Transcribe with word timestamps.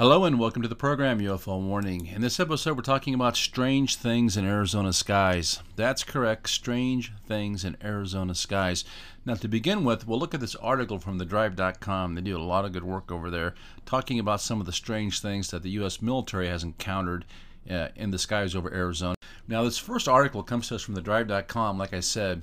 Hello 0.00 0.24
and 0.24 0.38
welcome 0.38 0.62
to 0.62 0.68
the 0.68 0.74
program 0.74 1.20
UFO 1.20 1.60
Warning. 1.60 2.06
In 2.06 2.22
this 2.22 2.40
episode, 2.40 2.74
we're 2.74 2.82
talking 2.82 3.12
about 3.12 3.36
strange 3.36 3.96
things 3.96 4.34
in 4.34 4.46
Arizona 4.46 4.94
skies. 4.94 5.60
That's 5.76 6.04
correct, 6.04 6.48
strange 6.48 7.12
things 7.26 7.66
in 7.66 7.76
Arizona 7.84 8.34
skies. 8.34 8.82
Now, 9.26 9.34
to 9.34 9.46
begin 9.46 9.84
with, 9.84 10.08
we'll 10.08 10.18
look 10.18 10.32
at 10.32 10.40
this 10.40 10.54
article 10.54 10.98
from 10.98 11.20
thedrive.com. 11.20 12.14
They 12.14 12.22
do 12.22 12.38
a 12.38 12.40
lot 12.40 12.64
of 12.64 12.72
good 12.72 12.82
work 12.82 13.12
over 13.12 13.28
there 13.28 13.54
talking 13.84 14.18
about 14.18 14.40
some 14.40 14.58
of 14.58 14.64
the 14.64 14.72
strange 14.72 15.20
things 15.20 15.50
that 15.50 15.62
the 15.62 15.72
U.S. 15.72 16.00
military 16.00 16.48
has 16.48 16.64
encountered 16.64 17.26
uh, 17.70 17.88
in 17.94 18.10
the 18.10 18.18
skies 18.18 18.56
over 18.56 18.72
Arizona. 18.72 19.16
Now, 19.48 19.64
this 19.64 19.76
first 19.76 20.08
article 20.08 20.42
comes 20.42 20.68
to 20.68 20.76
us 20.76 20.82
from 20.82 20.96
thedrive.com, 20.96 21.76
like 21.76 21.92
I 21.92 22.00
said. 22.00 22.42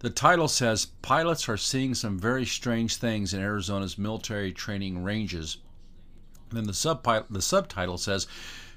The 0.00 0.10
title 0.10 0.46
says 0.46 0.88
Pilots 1.00 1.48
are 1.48 1.56
seeing 1.56 1.94
some 1.94 2.18
very 2.18 2.44
strange 2.44 2.96
things 2.96 3.32
in 3.32 3.40
Arizona's 3.40 3.96
military 3.96 4.52
training 4.52 5.02
ranges. 5.02 5.56
Then 6.52 6.64
the, 6.64 6.72
subpi- 6.72 7.24
the 7.30 7.42
subtitle 7.42 7.98
says 7.98 8.26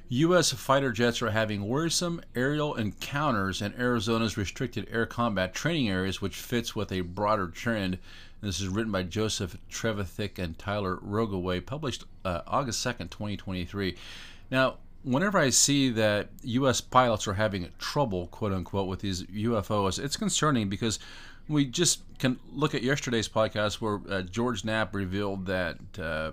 U.S. 0.09 0.51
fighter 0.51 0.91
jets 0.91 1.21
are 1.21 1.31
having 1.31 1.67
worrisome 1.67 2.21
aerial 2.35 2.75
encounters 2.75 3.61
in 3.61 3.73
Arizona's 3.73 4.37
restricted 4.37 4.87
air 4.91 5.07
combat 5.07 5.53
training 5.53 5.89
areas, 5.89 6.21
which 6.21 6.35
fits 6.35 6.75
with 6.75 6.91
a 6.91 7.01
broader 7.01 7.47
trend. 7.47 7.97
This 8.41 8.61
is 8.61 8.67
written 8.67 8.91
by 8.91 9.01
Joseph 9.03 9.57
Trevithick 9.71 10.37
and 10.37 10.57
Tyler 10.59 10.97
Rogoway, 10.97 11.65
published 11.65 12.03
uh, 12.23 12.41
August 12.45 12.85
2nd, 12.85 13.09
2023. 13.09 13.97
Now, 14.51 14.77
whenever 15.03 15.39
I 15.39 15.49
see 15.49 15.89
that 15.91 16.29
U.S. 16.43 16.81
pilots 16.81 17.27
are 17.27 17.33
having 17.33 17.69
trouble, 17.79 18.27
quote 18.27 18.53
unquote, 18.53 18.87
with 18.87 18.99
these 18.99 19.23
UFOs, 19.23 20.03
it's 20.03 20.17
concerning 20.17 20.69
because 20.69 20.99
we 21.47 21.65
just 21.65 22.01
can 22.19 22.39
look 22.51 22.75
at 22.75 22.83
yesterday's 22.83 23.29
podcast 23.29 23.75
where 23.75 24.01
uh, 24.09 24.21
George 24.21 24.63
Knapp 24.65 24.93
revealed 24.93 25.45
that 25.47 25.77
uh, 25.99 26.31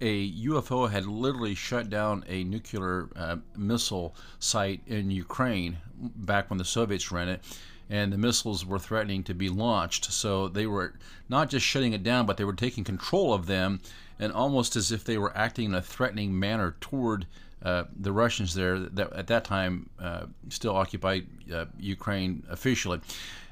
a 0.00 0.30
UFO 0.32 0.90
had 0.90 1.06
literally 1.06 1.54
shut 1.54 1.88
down 1.88 2.24
a 2.28 2.44
nuclear 2.44 3.08
uh, 3.16 3.36
missile 3.56 4.14
site 4.38 4.82
in 4.86 5.10
Ukraine 5.10 5.78
back 5.96 6.50
when 6.50 6.58
the 6.58 6.64
Soviets 6.64 7.10
ran 7.10 7.28
it, 7.28 7.42
and 7.88 8.12
the 8.12 8.18
missiles 8.18 8.66
were 8.66 8.78
threatening 8.78 9.22
to 9.24 9.34
be 9.34 9.48
launched. 9.48 10.12
So 10.12 10.48
they 10.48 10.66
were 10.66 10.94
not 11.28 11.48
just 11.48 11.64
shutting 11.64 11.92
it 11.92 12.02
down, 12.02 12.26
but 12.26 12.36
they 12.36 12.44
were 12.44 12.52
taking 12.52 12.84
control 12.84 13.32
of 13.32 13.46
them, 13.46 13.80
and 14.18 14.32
almost 14.32 14.76
as 14.76 14.92
if 14.92 15.04
they 15.04 15.18
were 15.18 15.36
acting 15.36 15.66
in 15.66 15.74
a 15.74 15.82
threatening 15.82 16.38
manner 16.38 16.76
toward. 16.80 17.26
Uh, 17.62 17.84
the 17.98 18.12
Russians 18.12 18.54
there 18.54 18.78
that 18.78 19.12
at 19.14 19.26
that 19.28 19.44
time 19.44 19.88
uh, 19.98 20.26
still 20.50 20.76
occupied 20.76 21.26
uh, 21.52 21.64
Ukraine 21.80 22.44
officially. 22.50 23.00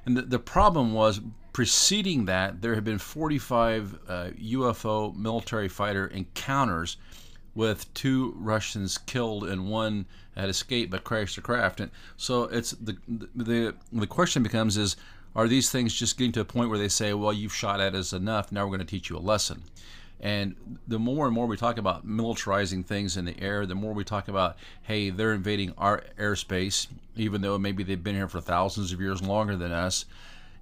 And 0.05 0.17
the, 0.17 0.23
the 0.23 0.39
problem 0.39 0.93
was 0.93 1.21
preceding 1.55 2.27
that, 2.27 2.61
there 2.61 2.75
had 2.75 2.85
been 2.85 2.99
45 2.99 3.99
uh, 4.07 4.31
UFO 4.43 5.17
military 5.17 5.69
fighter 5.69 6.09
encounters 6.09 6.99
with 7.55 7.93
two 7.95 8.35
Russians 8.37 8.99
killed 8.99 9.45
and 9.45 9.71
one 9.71 10.05
had 10.37 10.49
escaped 10.49 10.91
but 10.91 11.05
crashed 11.05 11.37
the 11.37 11.43
craft. 11.43 11.79
And 11.81 11.91
so 12.17 12.45
it's 12.45 12.73
the 12.73 12.97
the 13.35 13.75
the 13.93 14.07
question 14.07 14.43
becomes 14.43 14.77
is 14.77 14.97
are 15.37 15.47
these 15.47 15.71
things 15.71 15.95
just 15.95 16.19
getting 16.19 16.33
to 16.33 16.41
a 16.41 16.45
point 16.45 16.71
where 16.71 16.79
they 16.79 16.89
say, 16.89 17.15
well, 17.15 17.33
you've 17.33 17.55
shot 17.55 17.81
at 17.81 17.95
us 17.95 18.13
enough, 18.13 18.53
now 18.53 18.65
we're 18.65 18.77
going 18.77 18.81
to 18.81 18.85
teach 18.85 19.09
you 19.09 19.17
a 19.17 19.19
lesson? 19.19 19.63
And 20.21 20.55
the 20.89 20.99
more 20.99 21.27
and 21.27 21.35
more 21.35 21.47
we 21.47 21.57
talk 21.57 21.77
about 21.79 22.07
militarizing 22.07 22.85
things 22.85 23.17
in 23.17 23.25
the 23.25 23.39
air, 23.41 23.67
the 23.67 23.75
more 23.75 23.93
we 23.93 24.05
talk 24.05 24.29
about, 24.29 24.57
hey, 24.83 25.11
they're 25.11 25.35
invading 25.35 25.75
our 25.77 26.03
airspace, 26.19 26.87
even 27.17 27.43
though 27.43 27.59
maybe 27.59 27.83
they've 27.83 28.03
been 28.03 28.15
here 28.15 28.29
for 28.29 28.41
thousands 28.41 28.93
of 28.93 29.01
years 29.01 29.23
longer 29.23 29.57
than 29.57 29.71
us. 29.73 30.05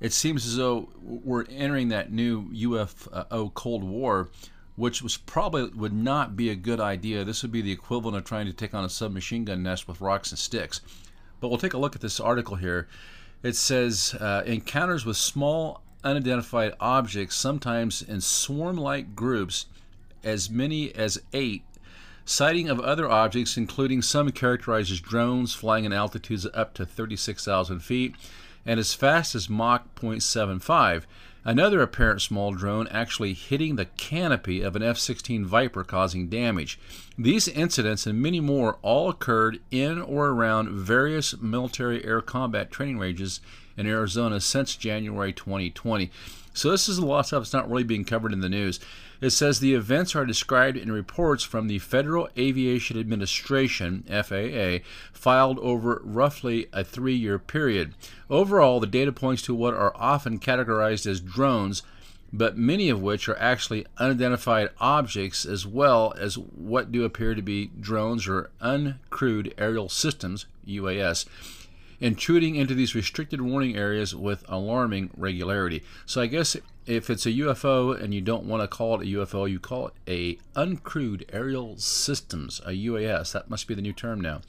It 0.03 0.13
seems 0.13 0.45
as 0.45 0.57
though 0.57 0.89
we're 1.01 1.45
entering 1.45 1.91
that 1.91 2.11
new 2.11 2.51
UFO 2.51 3.55
Cold 3.55 3.85
War, 3.85 4.31
which 4.75 5.01
was 5.01 5.17
probably 5.17 5.67
would 5.67 5.93
not 5.93 6.35
be 6.35 6.49
a 6.49 6.57
good 6.57 6.81
idea. 6.81 7.23
This 7.25 7.43
would 7.43 7.53
be 7.53 7.63
the 7.63 7.71
equivalent 7.71 8.17
of 8.17 8.25
trying 8.25 8.47
to 8.47 8.53
take 8.53 8.75
on 8.75 8.85
a 8.85 8.89
submachine 8.89 9.45
gun 9.45 9.63
nest 9.63 9.87
with 9.87 10.01
rocks 10.01 10.33
and 10.33 10.39
sticks. 10.41 10.81
But 11.39 11.49
we'll 11.51 11.59
take 11.59 11.75
a 11.75 11.79
look 11.79 11.95
at 11.95 12.01
this 12.01 12.19
article 12.19 12.57
here. 12.57 12.89
It 13.45 13.55
says 13.55 14.17
uh, 14.19 14.43
encounters 14.45 15.07
with 15.07 15.17
small 15.17 15.85
unidentified 16.03 16.75
objects, 16.81 17.37
sometimes 17.37 18.03
in 18.03 18.21
swarm 18.21 18.77
like 18.77 19.15
groups, 19.15 19.67
as 20.25 20.51
many 20.51 20.93
as 20.97 21.23
eight. 21.33 21.63
Sighting 22.25 22.69
of 22.69 22.81
other 22.81 23.09
objects, 23.09 23.57
including 23.57 24.03
some 24.03 24.33
characterized 24.33 24.91
as 24.91 25.01
drones 25.01 25.55
flying 25.55 25.85
in 25.85 25.93
altitudes 25.93 26.45
up 26.55 26.75
to 26.75 26.85
36,000 26.85 27.79
feet 27.79 28.17
and 28.65 28.79
as 28.79 28.95
fast 28.95 29.35
as 29.35 29.49
Mach 29.49 29.95
0.75. 29.95 31.05
Another 31.45 31.83
apparent 31.83 32.23
small 32.23 32.53
drone 32.53 32.87
actually 32.89 33.33
hitting 33.35 33.75
the 33.75 33.87
canopy 33.87 34.63
of 34.63 34.77
an 34.77 34.83
F 34.83 34.97
16 34.97 35.45
Viper, 35.45 35.83
causing 35.83 36.29
damage. 36.29 36.79
These 37.19 37.49
incidents 37.49 38.07
and 38.07 38.23
many 38.23 38.39
more 38.39 38.79
all 38.81 39.11
occurred 39.11 39.59
in 39.73 40.01
or 40.01 40.29
around 40.29 40.69
various 40.69 41.37
military 41.41 42.05
air 42.05 42.21
combat 42.21 42.71
training 42.71 42.99
ranges 42.99 43.41
in 43.77 43.89
Arizona 43.89 44.41
since 44.41 44.77
January 44.77 45.33
2020. 45.33 46.13
So 46.55 46.71
this 46.71 46.89
is 46.89 46.99
a 46.99 47.05
lot 47.05 47.21
of 47.21 47.27
stuff 47.27 47.43
that's 47.43 47.53
not 47.53 47.69
really 47.69 47.83
being 47.83 48.05
covered 48.05 48.33
in 48.33 48.41
the 48.41 48.49
news. 48.49 48.79
It 49.23 49.31
says 49.31 49.61
the 49.61 49.75
events 49.75 50.17
are 50.17 50.27
described 50.27 50.77
in 50.77 50.91
reports 50.91 51.45
from 51.45 51.69
the 51.69 51.79
Federal 51.79 52.29
Aviation 52.37 52.99
Administration, 52.99 54.03
FAA, 54.09 54.85
filed 55.13 55.61
over 55.61 56.03
roughly 56.05 56.67
a 56.73 56.83
three 56.83 57.15
year 57.15 57.39
period. 57.39 57.95
Overall, 58.29 58.81
the 58.81 58.87
data 58.89 59.13
points 59.13 59.41
to 59.43 59.55
what 59.55 59.75
are 59.75 59.97
often 59.97 60.41
categorized 60.41 61.07
as 61.07 61.21
drones 61.21 61.85
but 62.33 62.57
many 62.57 62.89
of 62.89 63.03
which 63.03 63.29
are 63.29 63.39
actually 63.39 63.87
unidentified 63.99 64.71
objects 64.81 65.45
as 65.45 65.67
well 65.67 66.15
as 66.19 66.39
what 66.39 66.91
do 66.91 67.05
appear 67.05 67.35
to 67.35 67.43
be 67.43 67.71
drones 67.79 68.27
or 68.27 68.51
uncrewed 68.61 69.53
aerial 69.59 69.91
systems, 69.91 70.47
UAS 70.67 71.27
intruding 72.01 72.57
into 72.57 72.75
these 72.75 72.95
restricted 72.95 73.41
warning 73.41 73.77
areas 73.77 74.15
with 74.15 74.45
alarming 74.49 75.11
regularity. 75.17 75.83
So 76.07 76.21
I 76.21 76.27
guess 76.27 76.57
if 76.87 77.11
it's 77.11 77.27
a 77.27 77.31
UFO 77.33 78.01
and 78.01 78.13
you 78.13 78.21
don't 78.21 78.45
want 78.45 78.63
to 78.63 78.69
call 78.69 79.01
it 79.01 79.05
a 79.05 79.11
UFO, 79.11 79.49
you 79.51 79.61
call 79.61 79.89
it 79.89 79.95
a 80.07 80.39
uncrewed 80.59 81.25
aerial 81.33 81.77
systems, 81.77 82.61
a 82.65 82.71
UAS. 82.71 83.33
That 83.33 83.51
must 83.51 83.69
be 83.69 83.75
the 83.75 83.83
new 83.83 83.93
term 83.93 84.21
now. 84.21 84.41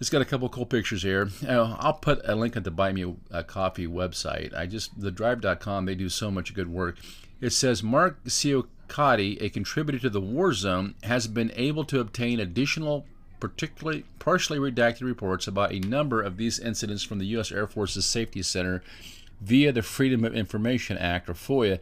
It's 0.00 0.10
got 0.10 0.22
a 0.22 0.26
couple 0.26 0.48
cool 0.48 0.66
pictures 0.66 1.02
here. 1.02 1.30
I'll 1.48 1.94
put 1.94 2.20
a 2.24 2.34
link 2.34 2.56
at 2.56 2.64
the 2.64 2.70
Buy 2.70 2.92
Me 2.92 3.14
a 3.30 3.44
Coffee 3.44 3.86
website. 3.86 4.54
I 4.54 4.66
just 4.66 5.00
the 5.00 5.10
Drive.com. 5.10 5.86
They 5.86 5.94
do 5.94 6.08
so 6.08 6.30
much 6.30 6.52
good 6.52 6.68
work. 6.68 6.98
It 7.40 7.50
says 7.50 7.82
Mark 7.82 8.22
Ciocotti, 8.24 9.40
a 9.40 9.50
contributor 9.50 9.98
to 10.00 10.10
the 10.10 10.20
War 10.20 10.52
Zone, 10.52 10.94
has 11.04 11.26
been 11.26 11.52
able 11.54 11.84
to 11.84 12.00
obtain 12.00 12.40
additional 12.40 13.06
particularly 13.48 14.04
partially 14.18 14.58
redacted 14.58 15.02
reports 15.02 15.46
about 15.46 15.70
a 15.70 15.80
number 15.80 16.22
of 16.22 16.38
these 16.38 16.58
incidents 16.58 17.02
from 17.02 17.18
the 17.18 17.26
U.S. 17.26 17.52
Air 17.52 17.66
Force's 17.66 18.06
Safety 18.06 18.40
Center 18.40 18.82
via 19.42 19.70
the 19.70 19.82
Freedom 19.82 20.24
of 20.24 20.34
Information 20.34 20.96
Act, 20.96 21.28
or 21.28 21.34
FOIA, 21.34 21.78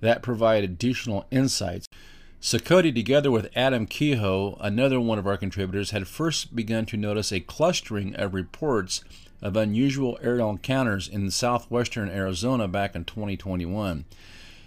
that 0.00 0.22
provide 0.22 0.64
additional 0.64 1.24
insights. 1.30 1.86
Ciocotti, 2.42 2.92
together 2.92 3.30
with 3.30 3.48
Adam 3.54 3.86
Kehoe, 3.86 4.56
another 4.60 5.00
one 5.00 5.20
of 5.20 5.26
our 5.28 5.36
contributors, 5.36 5.92
had 5.92 6.08
first 6.08 6.56
begun 6.56 6.84
to 6.86 6.96
notice 6.96 7.30
a 7.30 7.38
clustering 7.38 8.16
of 8.16 8.34
reports 8.34 9.04
of 9.40 9.56
unusual 9.56 10.18
aerial 10.20 10.50
encounters 10.50 11.06
in 11.06 11.30
southwestern 11.30 12.08
Arizona 12.08 12.66
back 12.66 12.96
in 12.96 13.04
2021 13.04 14.04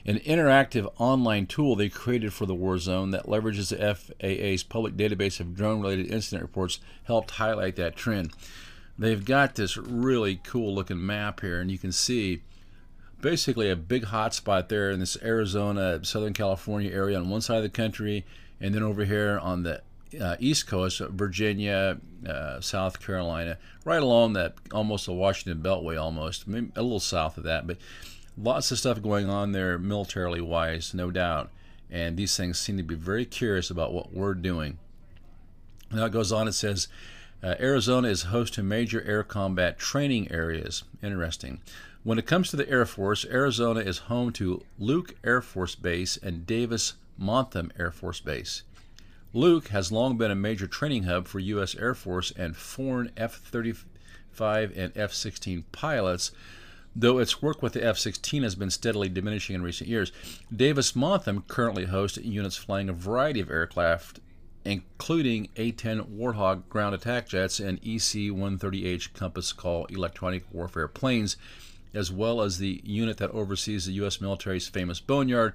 an 0.06 0.20
interactive 0.20 0.92
online 0.98 1.46
tool 1.46 1.76
they 1.76 1.90
created 1.90 2.34
for 2.34 2.46
the 2.46 2.56
war 2.56 2.78
zone 2.78 3.12
that 3.12 3.26
leverages 3.26 3.70
the 3.70 3.96
FAA's 3.96 4.64
public 4.64 4.96
database 4.96 5.40
of 5.40 5.56
drone 5.56 5.82
related 5.82 6.12
incident 6.12 6.42
reports 6.42 6.80
helped 7.04 7.32
highlight 7.32 7.76
that 7.76 7.96
trend. 7.96 8.32
They've 8.98 9.24
got 9.24 9.56
this 9.56 9.78
really 9.78 10.40
cool 10.44 10.76
looking 10.76 11.04
map 11.04 11.42
here, 11.42 11.60
and 11.60 11.72
you 11.72 11.78
can 11.78 11.92
see 11.92 12.42
basically 13.22 13.70
a 13.70 13.76
big 13.76 14.06
hotspot 14.06 14.68
there 14.68 14.92
in 14.92 15.00
this 15.00 15.18
Arizona, 15.22 16.04
Southern 16.04 16.34
California 16.34 16.92
area 16.92 17.18
on 17.18 17.30
one 17.30 17.42
side 17.42 17.58
of 17.58 17.64
the 17.64 17.70
country, 17.70 18.26
and 18.60 18.74
then 18.76 18.84
over 18.84 19.06
here 19.06 19.40
on 19.42 19.64
the 19.64 19.82
uh, 20.20 20.36
East 20.40 20.68
Coast, 20.68 21.00
Virginia, 21.00 21.98
uh, 22.28 22.60
South 22.60 23.00
Carolina, 23.00 23.58
right 23.86 24.02
along 24.02 24.34
that 24.34 24.56
almost 24.74 25.06
the 25.06 25.14
Washington 25.14 25.64
Beltway, 25.64 26.02
almost, 26.02 26.48
maybe 26.48 26.72
a 26.76 26.82
little 26.82 27.00
south 27.00 27.38
of 27.38 27.44
that, 27.44 27.66
but 27.66 27.78
lots 28.38 28.72
of 28.72 28.80
stuff 28.80 29.02
going 29.02 29.30
on 29.30 29.52
there 29.52 29.78
militarily 29.78 30.42
wise, 30.42 30.94
no 30.94 31.12
doubt. 31.12 31.50
And 31.90 32.18
these 32.18 32.36
things 32.38 32.60
seem 32.60 32.78
to 32.78 32.84
be 32.84 32.96
very 32.96 33.26
curious 33.26 33.70
about 33.70 33.94
what 33.94 34.14
we're 34.14 34.34
doing. 34.34 34.78
Now 35.92 36.06
it 36.06 36.14
goes 36.14 36.32
on, 36.32 36.48
it 36.48 36.54
says, 36.54 36.88
uh, 37.44 37.56
Arizona 37.60 38.08
is 38.08 38.24
host 38.24 38.54
to 38.54 38.64
major 38.64 39.04
air 39.04 39.24
combat 39.24 39.78
training 39.78 40.32
areas. 40.32 40.84
Interesting. 41.02 41.60
When 42.04 42.18
it 42.18 42.26
comes 42.26 42.50
to 42.50 42.56
the 42.56 42.70
Air 42.70 42.86
Force, 42.86 43.26
Arizona 43.26 43.80
is 43.82 44.00
home 44.00 44.32
to 44.34 44.64
Luke 44.80 45.16
Air 45.24 45.42
Force 45.42 45.76
Base 45.76 46.18
and 46.18 46.48
Davis 46.48 46.94
Monthan 47.20 47.72
Air 47.80 47.92
Force 47.92 48.20
Base. 48.20 48.64
Luke 49.34 49.68
has 49.68 49.92
long 49.92 50.18
been 50.18 50.32
a 50.32 50.36
major 50.36 50.68
training 50.68 51.04
hub 51.04 51.28
for 51.28 51.40
U.S. 51.40 51.76
Air 51.76 51.94
Force 51.94 52.32
and 52.36 52.56
foreign 52.56 53.12
F 53.16 53.36
35 53.36 54.76
and 54.76 54.92
F 54.96 55.14
16 55.14 55.64
pilots 55.72 56.32
though 56.96 57.20
its 57.20 57.42
work 57.42 57.62
with 57.62 57.74
the 57.74 57.84
F 57.84 57.98
16 57.98 58.44
has 58.44 58.56
been 58.56 58.70
steadily 58.70 59.10
diminishing 59.10 59.56
in 59.56 59.62
recent 59.62 59.90
years. 59.90 60.12
Davis 60.56 60.92
Monthan 60.94 61.48
currently 61.48 61.86
hosts 61.86 62.18
units 62.18 62.58
flying 62.58 62.90
a 62.90 62.94
variety 62.94 63.40
of 63.40 63.50
aircraft, 63.50 64.20
including 64.66 65.50
A 65.56 65.72
10 65.72 66.04
Warthog 66.04 66.68
ground 66.70 66.94
attack 66.94 67.28
jets 67.28 67.60
and 67.60 67.78
EC 67.80 68.32
130H 68.32 69.14
Compass 69.14 69.54
Call 69.54 69.86
electronic 69.86 70.44
warfare 70.52 70.88
planes, 70.88 71.38
as 71.94 72.12
well 72.12 72.42
as 72.42 72.58
the 72.58 72.82
unit 72.84 73.18
that 73.18 73.32
oversees 73.32 73.86
the 73.86 73.94
U.S. 73.94 74.22
military's 74.22 74.68
famous 74.68 75.00
Boneyard 75.00 75.54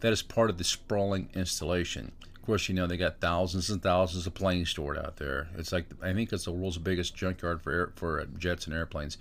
that 0.00 0.12
is 0.12 0.22
part 0.22 0.50
of 0.50 0.58
the 0.58 0.64
sprawling 0.64 1.30
installation. 1.34 2.12
Of 2.36 2.42
course, 2.42 2.68
you 2.68 2.74
know 2.74 2.86
they 2.86 2.98
got 2.98 3.20
thousands 3.20 3.70
and 3.70 3.82
thousands 3.82 4.26
of 4.26 4.34
planes 4.34 4.68
stored 4.68 4.98
out 4.98 5.16
there. 5.16 5.48
It's 5.56 5.72
like 5.72 5.86
I 6.02 6.12
think 6.12 6.30
it's 6.30 6.44
the 6.44 6.52
world's 6.52 6.76
biggest 6.76 7.16
junkyard 7.16 7.62
for 7.62 7.72
air, 7.72 7.92
for 7.96 8.26
jets 8.38 8.66
and 8.66 8.74
airplanes. 8.74 9.16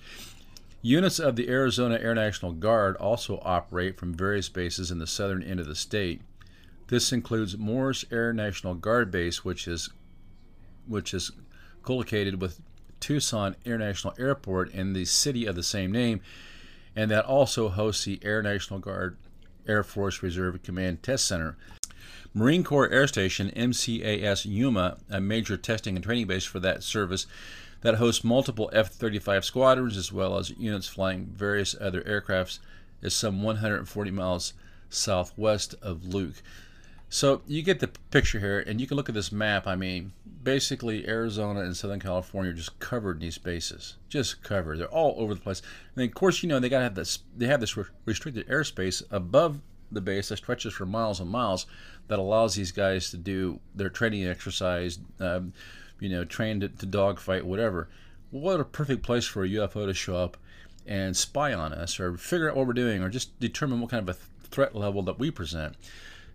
Units 0.86 1.18
of 1.18 1.38
the 1.38 1.48
Arizona 1.48 1.98
Air 1.98 2.14
National 2.14 2.52
Guard 2.52 2.98
also 2.98 3.40
operate 3.44 3.98
from 3.98 4.14
various 4.14 4.50
bases 4.50 4.92
in 4.92 5.00
the 5.00 5.08
southern 5.08 5.42
end 5.42 5.62
of 5.62 5.66
the 5.66 5.76
state. 5.76 6.22
This 6.88 7.14
includes 7.14 7.58
Morris 7.58 8.04
Air 8.12 8.34
National 8.34 8.74
Guard 8.76 9.10
Base, 9.10 9.46
which 9.46 9.66
is 9.66 9.90
which 10.86 11.14
is 11.14 11.32
collocated 11.84 12.42
with 12.42 12.60
Tucson 13.00 13.56
International 13.64 14.14
Airport 14.20 14.72
in 14.74 14.92
the 14.92 15.06
city 15.06 15.46
of 15.46 15.56
the 15.56 15.64
same 15.64 15.90
name, 15.90 16.20
and 16.98 17.10
that 17.10 17.24
also 17.24 17.70
hosts 17.70 18.04
the 18.04 18.20
Air 18.22 18.44
National 18.44 18.82
Guard 18.82 19.16
Air 19.66 19.84
Force 19.84 20.22
Reserve 20.22 20.62
Command 20.64 21.02
Test 21.02 21.26
Center. 21.26 21.56
Marine 22.34 22.66
Corps 22.66 22.90
Air 22.90 23.08
Station, 23.08 23.52
MCAS 23.56 24.44
Yuma, 24.46 24.98
a 25.10 25.22
major 25.22 25.56
testing 25.56 25.96
and 25.96 26.04
training 26.04 26.28
base 26.28 26.44
for 26.44 26.60
that 26.60 26.84
service, 26.84 27.26
that 27.84 27.96
hosts 27.96 28.24
multiple 28.24 28.70
F 28.74 28.92
35 28.92 29.46
squadrons 29.46 29.96
as 29.96 30.12
well 30.12 30.38
as 30.38 30.50
units 30.52 30.88
flying 30.88 31.28
various 31.28 31.76
other 31.80 32.02
aircrafts, 32.02 32.60
is 33.02 33.14
some 33.14 33.44
140 33.44 34.12
miles 34.12 34.54
southwest 34.90 35.76
of 35.82 36.06
Luke. 36.06 36.42
So 37.10 37.44
you 37.46 37.62
get 37.62 37.80
the 37.80 37.90
picture 38.10 38.40
here, 38.40 38.60
and 38.60 38.82
you 38.82 38.88
can 38.88 38.98
look 38.98 39.08
at 39.08 39.14
this 39.14 39.32
map. 39.32 39.68
I 39.68 39.76
mean, 39.76 40.14
basically, 40.42 41.08
Arizona 41.08 41.60
and 41.60 41.78
Southern 41.78 42.00
California 42.00 42.52
are 42.52 42.56
just 42.56 42.80
covered 42.80 43.18
in 43.18 43.22
these 43.22 43.38
bases, 43.38 43.98
just 44.10 44.42
covered. 44.42 44.80
They're 44.80 44.88
all 44.88 45.14
over 45.18 45.36
the 45.36 45.40
place. 45.40 45.62
And 45.96 46.06
of 46.06 46.16
course, 46.16 46.42
you 46.42 46.50
know 46.50 46.60
they 46.60 46.70
got 46.70 46.80
to 46.80 46.86
have 46.86 46.96
this. 46.96 47.20
They 47.38 47.46
have 47.46 47.60
this 47.60 47.78
restricted 48.06 48.48
airspace 48.48 49.04
above 49.12 49.60
the 49.92 50.02
base 50.02 50.30
that 50.30 50.38
stretches 50.38 50.74
for 50.74 50.88
miles 50.88 51.20
and 51.20 51.30
miles, 51.30 51.68
that 52.08 52.18
allows 52.18 52.56
these 52.56 52.72
guys 52.72 53.12
to 53.12 53.18
do 53.18 53.60
their 53.76 53.90
training 53.90 54.26
exercise. 54.26 54.98
Um, 55.20 55.54
you 56.00 56.10
know, 56.10 56.26
trained 56.26 56.62
to, 56.62 56.70
to 56.70 56.86
dogfight, 56.86 57.46
whatever. 57.46 57.90
What 58.32 58.60
a 58.60 58.66
perfect 58.66 59.04
place 59.04 59.26
for 59.26 59.44
a 59.44 59.50
UFO 59.50 59.86
to 59.86 59.94
show 59.94 60.16
up 60.16 60.38
and 60.86 61.16
spy 61.16 61.54
on 61.54 61.74
us 61.74 62.00
or 62.00 62.18
figure 62.18 62.50
out 62.50 62.58
what 62.58 62.68
we're 62.68 62.74
doing 62.74 63.02
or 63.02 63.10
just 63.10 63.40
determine 63.40 63.80
what 63.80 63.92
kind 63.92 64.08
of 64.08 64.16
a 64.16 64.48
threat 64.48 64.76
level 64.76 65.02
that 65.04 65.20
we 65.20 65.32
present. 65.32 65.76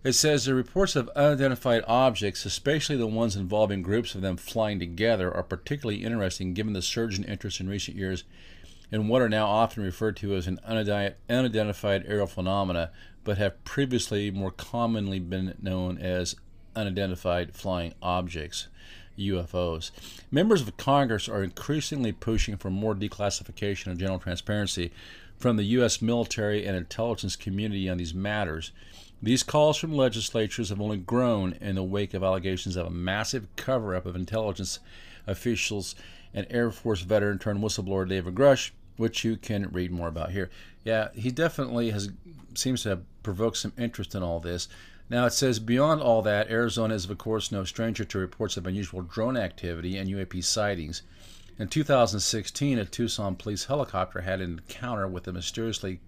It 0.01 0.13
says 0.13 0.45
the 0.45 0.53
reports 0.53 0.95
of 0.95 1.09
unidentified 1.09 1.83
objects, 1.85 2.45
especially 2.45 2.95
the 2.95 3.05
ones 3.05 3.35
involving 3.35 3.81
groups 3.81 4.15
of 4.15 4.21
them 4.21 4.37
flying 4.37 4.79
together, 4.79 5.33
are 5.33 5.43
particularly 5.43 6.05
interesting 6.05 6.53
given 6.53 6.71
the 6.71 6.81
surge 6.81 7.19
in 7.19 7.25
interest 7.25 7.59
in 7.59 7.67
recent 7.67 7.97
years 7.97 8.23
in 8.91 9.07
what 9.07 9.21
are 9.21 9.29
now 9.29 9.45
often 9.47 9.83
referred 9.83 10.15
to 10.17 10.35
as 10.35 10.47
an 10.47 10.59
unidentified 10.65 12.05
aerial 12.07 12.27
phenomena, 12.27 12.91
but 13.23 13.37
have 13.37 13.63
previously 13.63 14.31
more 14.31 14.51
commonly 14.51 15.19
been 15.19 15.53
known 15.61 15.97
as 15.97 16.35
unidentified 16.75 17.53
flying 17.53 17.93
objects. 18.01 18.67
UFOs. 19.19 19.91
Members 20.31 20.61
of 20.61 20.77
Congress 20.77 21.27
are 21.27 21.43
increasingly 21.43 22.11
pushing 22.11 22.57
for 22.57 22.69
more 22.69 22.95
declassification 22.95 23.87
and 23.87 23.99
general 23.99 24.19
transparency 24.19 24.91
from 25.37 25.57
the 25.57 25.63
U.S. 25.63 26.01
military 26.01 26.65
and 26.65 26.75
intelligence 26.75 27.35
community 27.35 27.89
on 27.89 27.97
these 27.97 28.13
matters. 28.13 28.71
These 29.21 29.43
calls 29.43 29.77
from 29.77 29.93
legislatures 29.93 30.69
have 30.69 30.81
only 30.81 30.97
grown 30.97 31.53
in 31.59 31.75
the 31.75 31.83
wake 31.83 32.13
of 32.13 32.23
allegations 32.23 32.75
of 32.75 32.87
a 32.87 32.91
massive 32.91 33.47
cover 33.55 33.95
up 33.95 34.05
of 34.05 34.15
intelligence 34.15 34.79
officials 35.27 35.95
and 36.33 36.47
Air 36.49 36.71
Force 36.71 37.01
veteran 37.01 37.39
turned 37.39 37.61
whistleblower 37.61 38.07
David 38.07 38.35
Grusch, 38.35 38.71
which 38.97 39.23
you 39.23 39.35
can 39.35 39.69
read 39.71 39.91
more 39.91 40.07
about 40.07 40.31
here. 40.31 40.49
Yeah, 40.83 41.09
he 41.13 41.31
definitely 41.31 41.91
has 41.91 42.09
seems 42.55 42.83
to 42.83 42.89
have 42.89 43.03
provoked 43.23 43.57
some 43.57 43.73
interest 43.77 44.15
in 44.15 44.23
all 44.23 44.39
this. 44.39 44.67
Now 45.09 45.25
it 45.25 45.33
says 45.33 45.59
beyond 45.59 46.01
all 46.01 46.21
that, 46.21 46.51
Arizona 46.51 46.93
is 46.93 47.09
of 47.09 47.17
course 47.17 47.51
no 47.51 47.63
stranger 47.63 48.05
to 48.05 48.17
reports 48.19 48.57
of 48.57 48.67
unusual 48.67 49.01
drone 49.01 49.37
activity 49.37 49.97
and 49.97 50.09
UAP 50.09 50.43
sightings. 50.43 51.01
In 51.57 51.67
2016, 51.67 52.77
a 52.77 52.85
Tucson 52.85 53.35
police 53.35 53.65
helicopter 53.65 54.21
had 54.21 54.39
an 54.39 54.51
encounter 54.59 55.07
with 55.07 55.27
a 55.27 55.33
mysteriously 55.33 55.99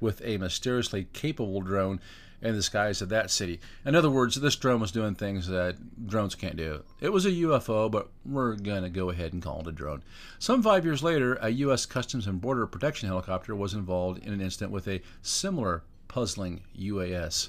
with 0.00 0.22
a 0.24 0.36
mysteriously 0.38 1.08
capable 1.12 1.60
drone 1.60 2.00
in 2.42 2.54
the 2.54 2.62
skies 2.62 3.02
of 3.02 3.08
that 3.08 3.30
city. 3.30 3.58
In 3.84 3.94
other 3.94 4.10
words, 4.10 4.36
this 4.36 4.56
drone 4.56 4.80
was 4.80 4.92
doing 4.92 5.14
things 5.14 5.48
that 5.48 6.06
drones 6.06 6.34
can't 6.34 6.56
do. 6.56 6.84
It 7.00 7.12
was 7.12 7.24
a 7.24 7.30
UFO, 7.30 7.90
but 7.90 8.10
we're 8.24 8.56
going 8.56 8.82
to 8.82 8.90
go 8.90 9.10
ahead 9.10 9.32
and 9.32 9.42
call 9.42 9.60
it 9.60 9.66
a 9.68 9.72
drone. 9.72 10.02
Some 10.38 10.62
five 10.62 10.84
years 10.84 11.02
later, 11.02 11.38
a 11.40 11.48
U.S. 11.48 11.86
Customs 11.86 12.26
and 12.26 12.40
Border 12.40 12.66
Protection 12.66 13.08
helicopter 13.08 13.56
was 13.56 13.74
involved 13.74 14.22
in 14.24 14.32
an 14.32 14.40
incident 14.40 14.70
with 14.70 14.86
a 14.86 15.02
similar 15.22 15.82
puzzling 16.08 16.62
UAS. 16.78 17.48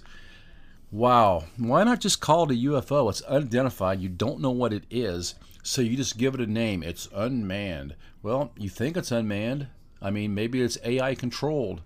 Wow. 0.92 1.44
Why 1.57 1.84
not 1.84 2.00
just 2.00 2.22
call 2.22 2.44
it 2.44 2.56
a 2.56 2.66
UFO? 2.69 3.10
It's 3.10 3.22
unidentified. 3.22 4.00
You 4.00 4.10
don't 4.10 4.39
know 4.39 4.51
what 4.51 4.74
it 4.74 4.84
is. 4.89 5.36
So 5.62 5.81
you 5.81 5.98
just 5.98 6.18
give 6.18 6.34
it 6.34 6.39
a 6.42 6.48
name. 6.48 6.81
It's 6.81 7.10
unmanned. 7.13 7.95
Well, 8.24 8.51
you 8.57 8.69
think 8.69 8.95
it's 8.95 9.12
unmanned. 9.12 9.68
I 10.01 10.12
mean, 10.12 10.34
maybe 10.34 10.62
it's 10.62 10.78
AI 10.86 11.16
controlled. 11.16 11.81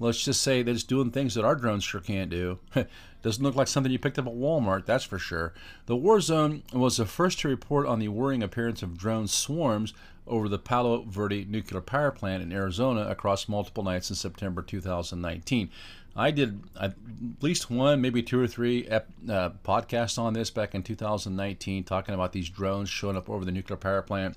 Let's 0.00 0.24
just 0.24 0.42
say 0.42 0.62
that 0.62 0.70
it's 0.70 0.82
doing 0.82 1.12
things 1.12 1.34
that 1.34 1.44
our 1.44 1.54
drones 1.54 1.84
sure 1.84 2.00
can't 2.00 2.30
do. 2.30 2.58
Doesn't 3.22 3.44
look 3.44 3.54
like 3.54 3.68
something 3.68 3.92
you 3.92 4.00
picked 4.00 4.18
up 4.18 4.26
at 4.26 4.34
Walmart, 4.34 4.84
that's 4.84 5.04
for 5.04 5.18
sure. 5.18 5.54
The 5.86 5.94
War 5.94 6.20
Zone 6.20 6.64
was 6.72 6.96
the 6.96 7.06
first 7.06 7.38
to 7.40 7.48
report 7.48 7.86
on 7.86 8.00
the 8.00 8.08
worrying 8.08 8.42
appearance 8.42 8.82
of 8.82 8.98
drone 8.98 9.28
swarms 9.28 9.94
over 10.26 10.48
the 10.48 10.58
Palo 10.58 11.02
Verde 11.02 11.44
nuclear 11.48 11.80
power 11.80 12.10
plant 12.10 12.42
in 12.42 12.52
Arizona 12.52 13.02
across 13.02 13.48
multiple 13.48 13.84
nights 13.84 14.10
in 14.10 14.16
September 14.16 14.62
2019. 14.62 15.70
I 16.14 16.30
did 16.30 16.60
at 16.78 16.94
least 17.40 17.70
one, 17.70 18.00
maybe 18.00 18.22
two 18.22 18.40
or 18.40 18.46
three 18.46 18.88
uh, 18.88 19.00
podcasts 19.64 20.18
on 20.18 20.34
this 20.34 20.50
back 20.50 20.74
in 20.74 20.82
2019, 20.82 21.84
talking 21.84 22.14
about 22.14 22.32
these 22.32 22.48
drones 22.48 22.90
showing 22.90 23.16
up 23.16 23.30
over 23.30 23.44
the 23.44 23.52
nuclear 23.52 23.76
power 23.76 24.02
plant. 24.02 24.36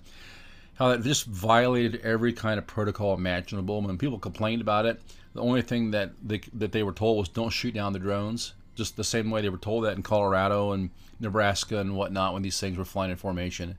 How 0.75 0.89
that 0.89 1.03
just 1.03 1.25
violated 1.25 2.01
every 2.01 2.33
kind 2.33 2.57
of 2.57 2.67
protocol 2.67 3.13
imaginable. 3.13 3.81
When 3.81 3.97
people 3.97 4.19
complained 4.19 4.61
about 4.61 4.85
it, 4.85 5.01
the 5.33 5.41
only 5.41 5.61
thing 5.61 5.91
that 5.91 6.11
they, 6.21 6.41
that 6.53 6.71
they 6.71 6.83
were 6.83 6.91
told 6.91 7.17
was 7.17 7.29
don't 7.29 7.49
shoot 7.49 7.73
down 7.73 7.93
the 7.93 7.99
drones. 7.99 8.53
Just 8.75 8.97
the 8.97 9.03
same 9.03 9.31
way 9.31 9.41
they 9.41 9.49
were 9.49 9.57
told 9.57 9.85
that 9.85 9.95
in 9.95 10.03
Colorado 10.03 10.73
and 10.73 10.89
Nebraska 11.19 11.79
and 11.79 11.95
whatnot 11.95 12.33
when 12.33 12.41
these 12.41 12.59
things 12.59 12.77
were 12.77 12.85
flying 12.85 13.11
in 13.11 13.17
formation. 13.17 13.77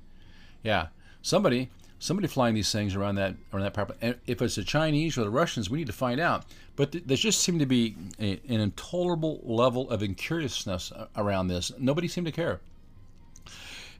Yeah, 0.63 0.89
somebody 1.21 1.71
somebody 1.99 2.29
flying 2.29 2.55
these 2.55 2.71
things 2.71 2.95
around 2.95 3.15
that 3.17 3.35
around 3.53 3.63
that 3.65 3.75
power 3.75 3.89
And 4.01 4.17
if 4.27 4.43
it's 4.43 4.57
the 4.57 4.65
Chinese 4.65 5.17
or 5.17 5.23
the 5.23 5.31
Russians, 5.31 5.71
we 5.71 5.79
need 5.79 5.87
to 5.87 5.93
find 5.93 6.21
out. 6.21 6.45
But 6.77 6.93
th- 6.93 7.05
there 7.07 7.17
just 7.17 7.41
seemed 7.41 7.61
to 7.61 7.67
be 7.67 7.97
a, 8.21 8.41
an 8.49 8.61
intolerable 8.61 9.41
level 9.45 9.89
of 9.91 10.03
incuriousness 10.03 10.93
around 11.17 11.49
this. 11.49 11.73
Nobody 11.79 12.09
seemed 12.09 12.27
to 12.27 12.33
care. 12.33 12.61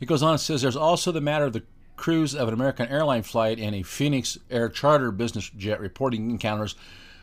It 0.01 0.07
goes 0.07 0.23
on 0.23 0.33
and 0.33 0.41
says 0.41 0.61
there's 0.61 0.77
also 0.77 1.11
the 1.11 1.21
matter 1.21 1.47
of 1.47 1.55
the 1.55 1.63
crews 1.97 2.35
of 2.35 2.49
an 2.49 2.55
American 2.55 2.89
airline 2.89 3.23
flight 3.23 3.59
and 3.59 3.75
a 3.75 3.83
Phoenix 3.83 4.39
Air 4.51 4.69
charter 4.69 5.11
business 5.11 5.51
jet 5.57 5.81
reporting 5.81 6.31
encounters 6.31 6.75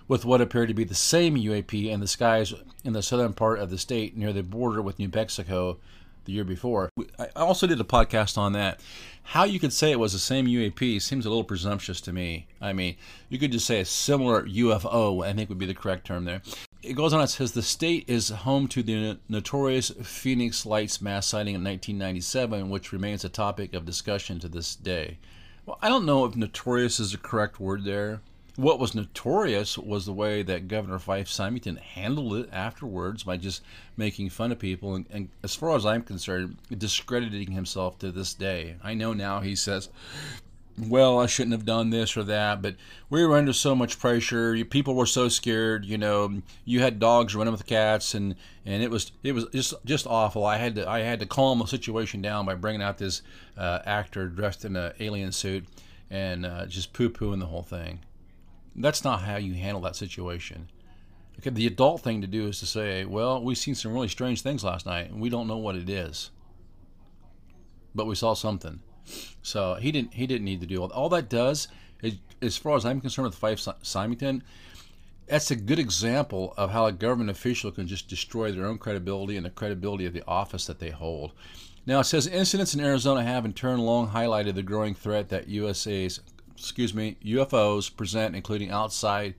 with 0.07 0.25
what 0.25 0.41
appeared 0.41 0.67
to 0.67 0.73
be 0.73 0.83
the 0.83 0.95
same 0.95 1.35
UAP 1.35 1.89
in 1.89 1.99
the 1.99 2.07
skies 2.07 2.53
in 2.83 2.93
the 2.93 3.03
southern 3.03 3.33
part 3.33 3.59
of 3.59 3.69
the 3.69 3.77
state 3.77 4.17
near 4.17 4.33
the 4.33 4.43
border 4.43 4.81
with 4.81 4.99
New 4.99 5.09
Mexico 5.13 5.77
the 6.25 6.33
year 6.33 6.43
before. 6.43 6.89
I 7.19 7.27
also 7.35 7.67
did 7.67 7.79
a 7.79 7.85
podcast 7.85 8.37
on 8.37 8.53
that. 8.53 8.79
How 9.23 9.45
you 9.45 9.59
could 9.59 9.73
say 9.73 9.91
it 9.91 9.99
was 9.99 10.13
the 10.13 10.19
same 10.19 10.45
UAP 10.45 11.01
seems 11.01 11.25
a 11.25 11.29
little 11.29 11.43
presumptuous 11.43 12.01
to 12.01 12.13
me. 12.13 12.45
I 12.61 12.71
mean, 12.73 12.97
you 13.29 13.39
could 13.39 13.51
just 13.51 13.65
say 13.65 13.79
a 13.79 13.85
similar 13.85 14.45
UFO, 14.45 15.25
I 15.25 15.33
think 15.33 15.49
would 15.49 15.57
be 15.57 15.65
the 15.65 15.73
correct 15.73 16.05
term 16.05 16.25
there. 16.25 16.41
It 16.83 16.93
goes 16.93 17.13
on, 17.13 17.21
it 17.21 17.27
says 17.27 17.53
the 17.53 17.61
state 17.61 18.03
is 18.07 18.29
home 18.29 18.67
to 18.67 18.83
the 18.83 19.17
notorious 19.29 19.89
Phoenix 20.03 20.65
Lights 20.65 21.01
mass 21.01 21.27
sighting 21.27 21.55
in 21.55 21.63
1997, 21.63 22.69
which 22.69 22.91
remains 22.91 23.23
a 23.23 23.29
topic 23.29 23.73
of 23.73 23.85
discussion 23.85 24.39
to 24.39 24.49
this 24.49 24.75
day. 24.75 25.17
Well, 25.65 25.79
I 25.81 25.89
don't 25.89 26.05
know 26.05 26.25
if 26.25 26.35
notorious 26.35 26.99
is 26.99 27.13
the 27.13 27.17
correct 27.17 27.59
word 27.59 27.85
there. 27.85 28.21
What 28.55 28.79
was 28.79 28.93
notorious 28.93 29.79
was 29.79 30.05
the 30.05 30.13
way 30.13 30.43
that 30.43 30.67
Governor 30.67 30.99
Fife 30.99 31.27
Symington 31.27 31.77
handled 31.77 32.35
it 32.35 32.49
afterwards 32.51 33.23
by 33.23 33.37
just 33.37 33.63
making 33.97 34.29
fun 34.29 34.51
of 34.51 34.59
people, 34.59 34.93
and, 34.93 35.05
and, 35.09 35.29
as 35.41 35.55
far 35.55 35.75
as 35.75 35.87
I'm 35.87 36.03
concerned, 36.03 36.57
discrediting 36.77 37.51
himself 37.51 37.97
to 37.99 38.11
this 38.11 38.35
day. 38.35 38.75
I 38.83 38.93
know 38.93 39.13
now 39.13 39.39
he 39.39 39.55
says, 39.55 39.89
well, 40.77 41.19
I 41.19 41.27
shouldn't 41.27 41.53
have 41.53 41.65
done 41.65 41.89
this 41.89 42.17
or 42.17 42.23
that, 42.23 42.61
but 42.61 42.75
we 43.09 43.25
were 43.25 43.37
under 43.37 43.53
so 43.53 43.75
much 43.75 43.99
pressure. 43.99 44.63
People 44.65 44.95
were 44.95 45.05
so 45.05 45.29
scared. 45.29 45.85
You 45.85 45.97
know, 45.97 46.41
you 46.65 46.79
had 46.79 46.99
dogs 46.99 47.35
running 47.35 47.51
with 47.51 47.65
cats, 47.65 48.13
and, 48.13 48.35
and 48.65 48.81
it 48.81 48.89
was 48.89 49.11
it 49.23 49.33
was 49.33 49.45
just 49.53 49.73
just 49.85 50.07
awful. 50.07 50.45
I 50.45 50.57
had 50.57 50.75
to 50.75 50.89
I 50.89 50.99
had 50.99 51.19
to 51.19 51.25
calm 51.25 51.59
the 51.59 51.65
situation 51.65 52.21
down 52.21 52.45
by 52.45 52.55
bringing 52.55 52.81
out 52.81 52.97
this 52.97 53.21
uh, 53.57 53.79
actor 53.85 54.27
dressed 54.27 54.65
in 54.65 54.75
an 54.75 54.93
alien 54.99 55.31
suit 55.31 55.65
and 56.09 56.45
uh, 56.45 56.65
just 56.65 56.93
poo 56.93 57.09
pooing 57.09 57.39
the 57.39 57.47
whole 57.47 57.63
thing. 57.63 57.99
That's 58.75 59.03
not 59.03 59.21
how 59.21 59.37
you 59.37 59.53
handle 59.53 59.81
that 59.81 59.95
situation. 59.95 60.69
Okay, 61.39 61.49
the 61.49 61.67
adult 61.67 62.01
thing 62.01 62.21
to 62.21 62.27
do 62.27 62.47
is 62.47 62.59
to 62.59 62.65
say, 62.65 63.05
well, 63.05 63.43
we've 63.43 63.57
seen 63.57 63.75
some 63.75 63.93
really 63.93 64.07
strange 64.07 64.41
things 64.41 64.63
last 64.63 64.85
night, 64.85 65.09
and 65.09 65.19
we 65.19 65.29
don't 65.29 65.47
know 65.47 65.57
what 65.57 65.75
it 65.75 65.89
is, 65.89 66.31
but 67.95 68.05
we 68.05 68.15
saw 68.15 68.33
something. 68.33 68.81
So 69.41 69.75
he 69.75 69.91
didn't 69.91 70.13
he 70.13 70.27
didn't 70.27 70.45
need 70.45 70.61
to 70.61 70.67
do 70.67 70.81
all, 70.81 70.91
all 70.91 71.09
that 71.09 71.29
does 71.29 71.67
is, 72.01 72.15
as 72.41 72.57
far 72.57 72.75
as 72.75 72.85
I'm 72.85 73.01
concerned 73.01 73.25
with 73.25 73.35
Fife 73.35 73.67
Symington, 73.81 74.43
that's 75.27 75.51
a 75.51 75.55
good 75.55 75.79
example 75.79 76.53
of 76.57 76.71
how 76.71 76.85
a 76.85 76.91
government 76.91 77.29
official 77.29 77.71
can 77.71 77.87
just 77.87 78.07
destroy 78.07 78.51
their 78.51 78.65
own 78.65 78.77
credibility 78.77 79.37
and 79.37 79.45
the 79.45 79.49
credibility 79.49 80.05
of 80.05 80.13
the 80.13 80.25
office 80.27 80.65
that 80.67 80.79
they 80.79 80.89
hold. 80.89 81.33
Now 81.85 81.99
it 81.99 82.05
says 82.05 82.27
incidents 82.27 82.73
in 82.73 82.81
Arizona 82.81 83.23
have 83.23 83.45
in 83.45 83.53
turn 83.53 83.79
long 83.79 84.09
highlighted 84.09 84.55
the 84.55 84.63
growing 84.63 84.95
threat 84.95 85.29
that 85.29 85.49
USA's 85.49 86.21
excuse 86.57 86.93
me 86.93 87.17
UFOs 87.23 87.95
present, 87.95 88.35
including 88.35 88.69
outside 88.69 89.35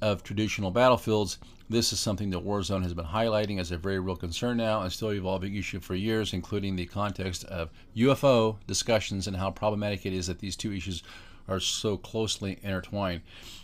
of 0.00 0.22
traditional 0.22 0.70
battlefields. 0.70 1.38
This 1.70 1.92
is 1.92 2.00
something 2.00 2.30
that 2.30 2.44
Warzone 2.44 2.82
has 2.82 2.94
been 2.94 3.04
highlighting 3.04 3.60
as 3.60 3.70
a 3.70 3.76
very 3.76 3.98
real 3.98 4.16
concern 4.16 4.56
now 4.56 4.80
and 4.80 4.90
still 4.90 5.12
evolving 5.12 5.54
issue 5.54 5.80
for 5.80 5.94
years, 5.94 6.32
including 6.32 6.76
the 6.76 6.86
context 6.86 7.44
of 7.44 7.70
UFO 7.94 8.56
discussions 8.66 9.26
and 9.26 9.36
how 9.36 9.50
problematic 9.50 10.06
it 10.06 10.14
is 10.14 10.28
that 10.28 10.38
these 10.38 10.56
two 10.56 10.72
issues 10.72 11.02
are 11.46 11.60
so 11.60 11.96
closely 11.96 12.58
intertwined. 12.62 13.22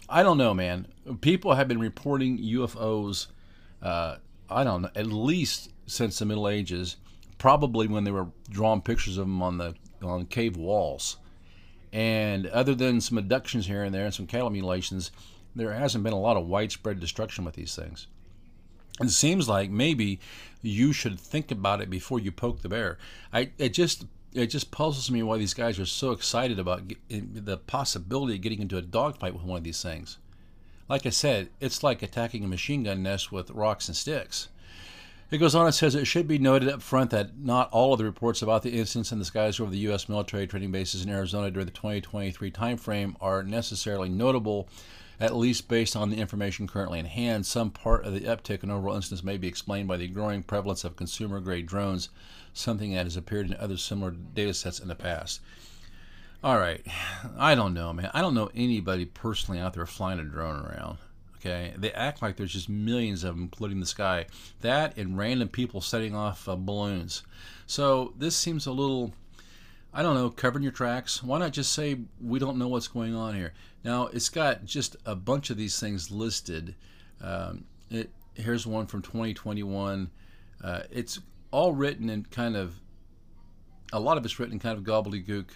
I 0.08 0.22
don't 0.22 0.38
know, 0.38 0.52
man. 0.52 0.86
People 1.22 1.54
have 1.54 1.68
been 1.68 1.78
reporting 1.78 2.38
UFOs, 2.38 3.28
uh, 3.80 4.16
I 4.50 4.64
don't 4.64 4.82
know, 4.82 4.90
at 4.94 5.06
least 5.06 5.70
since 5.86 6.18
the 6.18 6.26
Middle 6.26 6.48
Ages, 6.48 6.96
probably 7.38 7.86
when 7.86 8.04
they 8.04 8.10
were 8.10 8.28
drawing 8.50 8.82
pictures 8.82 9.16
of 9.16 9.26
them 9.26 9.42
on 9.42 9.58
the 9.58 9.74
on 10.02 10.26
cave 10.26 10.56
walls. 10.56 11.16
And 11.94 12.48
other 12.48 12.74
than 12.74 13.00
some 13.00 13.18
abductions 13.18 13.68
here 13.68 13.84
and 13.84 13.94
there 13.94 14.04
and 14.04 14.12
some 14.12 14.26
cattle 14.26 14.50
mutilations, 14.50 15.12
there 15.54 15.72
hasn't 15.72 16.02
been 16.02 16.12
a 16.12 16.20
lot 16.20 16.36
of 16.36 16.48
widespread 16.48 16.98
destruction 16.98 17.44
with 17.44 17.54
these 17.54 17.76
things. 17.76 18.08
It 19.00 19.10
seems 19.10 19.48
like 19.48 19.70
maybe 19.70 20.18
you 20.60 20.92
should 20.92 21.20
think 21.20 21.52
about 21.52 21.80
it 21.80 21.88
before 21.88 22.18
you 22.18 22.32
poke 22.32 22.62
the 22.62 22.68
bear. 22.68 22.98
I 23.32 23.50
it 23.58 23.74
just 23.74 24.06
it 24.32 24.46
just 24.48 24.72
puzzles 24.72 25.08
me 25.08 25.22
why 25.22 25.38
these 25.38 25.54
guys 25.54 25.78
are 25.78 25.86
so 25.86 26.10
excited 26.10 26.58
about 26.58 26.92
the 27.08 27.58
possibility 27.58 28.34
of 28.34 28.40
getting 28.40 28.60
into 28.60 28.76
a 28.76 28.82
dogfight 28.82 29.32
with 29.32 29.44
one 29.44 29.58
of 29.58 29.64
these 29.64 29.80
things. 29.80 30.18
Like 30.88 31.06
I 31.06 31.10
said, 31.10 31.50
it's 31.60 31.84
like 31.84 32.02
attacking 32.02 32.42
a 32.42 32.48
machine 32.48 32.82
gun 32.82 33.04
nest 33.04 33.30
with 33.30 33.50
rocks 33.50 33.86
and 33.86 33.96
sticks. 33.96 34.48
It 35.34 35.38
goes 35.38 35.56
on 35.56 35.66
and 35.66 35.74
says 35.74 35.96
it 35.96 36.04
should 36.04 36.28
be 36.28 36.38
noted 36.38 36.68
up 36.68 36.80
front 36.80 37.10
that 37.10 37.36
not 37.36 37.68
all 37.72 37.92
of 37.92 37.98
the 37.98 38.04
reports 38.04 38.40
about 38.40 38.62
the 38.62 38.78
incidents 38.78 39.10
in 39.10 39.18
the 39.18 39.24
skies 39.24 39.58
over 39.58 39.68
the 39.68 39.78
U.S. 39.78 40.08
military 40.08 40.46
training 40.46 40.70
bases 40.70 41.02
in 41.02 41.10
Arizona 41.10 41.50
during 41.50 41.66
the 41.66 41.72
2023 41.72 42.52
timeframe 42.52 43.16
are 43.20 43.42
necessarily 43.42 44.08
notable 44.08 44.68
at 45.18 45.34
least 45.34 45.66
based 45.66 45.96
on 45.96 46.10
the 46.10 46.18
information 46.18 46.68
currently 46.68 47.00
in 47.00 47.06
hand, 47.06 47.46
some 47.46 47.72
part 47.72 48.04
of 48.04 48.14
the 48.14 48.20
uptick 48.20 48.62
in 48.62 48.70
overall 48.70 48.94
incidents 48.94 49.24
may 49.24 49.36
be 49.36 49.48
explained 49.48 49.88
by 49.88 49.96
the 49.96 50.06
growing 50.06 50.44
prevalence 50.44 50.84
of 50.84 50.94
consumer 50.94 51.40
grade 51.40 51.66
drones, 51.66 52.10
something 52.52 52.94
that 52.94 53.06
has 53.06 53.16
appeared 53.16 53.48
in 53.48 53.56
other 53.56 53.76
similar 53.76 54.12
data 54.12 54.54
sets 54.54 54.78
in 54.78 54.86
the 54.86 54.94
past. 54.94 55.40
All 56.44 56.60
right, 56.60 56.86
I 57.36 57.56
don't 57.56 57.74
know, 57.74 57.92
man. 57.92 58.12
I 58.14 58.20
don't 58.20 58.34
know 58.34 58.52
anybody 58.54 59.04
personally 59.04 59.58
out 59.58 59.74
there 59.74 59.84
flying 59.84 60.20
a 60.20 60.24
drone 60.24 60.64
around. 60.64 60.98
Okay, 61.44 61.74
they 61.76 61.92
act 61.92 62.22
like 62.22 62.36
there's 62.36 62.54
just 62.54 62.70
millions 62.70 63.22
of 63.22 63.36
them 63.36 63.48
polluting 63.48 63.80
the 63.80 63.86
sky. 63.86 64.26
That 64.62 64.96
and 64.96 65.18
random 65.18 65.48
people 65.48 65.82
setting 65.82 66.14
off 66.14 66.48
uh, 66.48 66.56
balloons. 66.56 67.22
So 67.66 68.14
this 68.16 68.34
seems 68.34 68.66
a 68.66 68.72
little 68.72 69.12
I 69.92 70.02
don't 70.02 70.14
know, 70.14 70.30
covering 70.30 70.62
your 70.62 70.72
tracks. 70.72 71.22
Why 71.22 71.38
not 71.38 71.52
just 71.52 71.72
say 71.72 71.98
we 72.20 72.40
don't 72.40 72.58
know 72.58 72.66
what's 72.66 72.88
going 72.88 73.14
on 73.14 73.34
here? 73.34 73.52
Now 73.84 74.06
it's 74.06 74.28
got 74.28 74.64
just 74.64 74.96
a 75.04 75.14
bunch 75.14 75.50
of 75.50 75.56
these 75.56 75.78
things 75.78 76.10
listed. 76.10 76.74
Um, 77.20 77.64
it, 77.90 78.10
here's 78.34 78.66
one 78.66 78.86
from 78.86 79.02
2021. 79.02 80.10
Uh, 80.62 80.80
it's 80.90 81.20
all 81.50 81.74
written 81.74 82.10
in 82.10 82.24
kind 82.24 82.56
of 82.56 82.80
a 83.92 84.00
lot 84.00 84.16
of 84.16 84.24
it's 84.24 84.40
written 84.40 84.54
in 84.54 84.58
kind 84.58 84.76
of 84.76 84.82
gobbledygook 84.82 85.50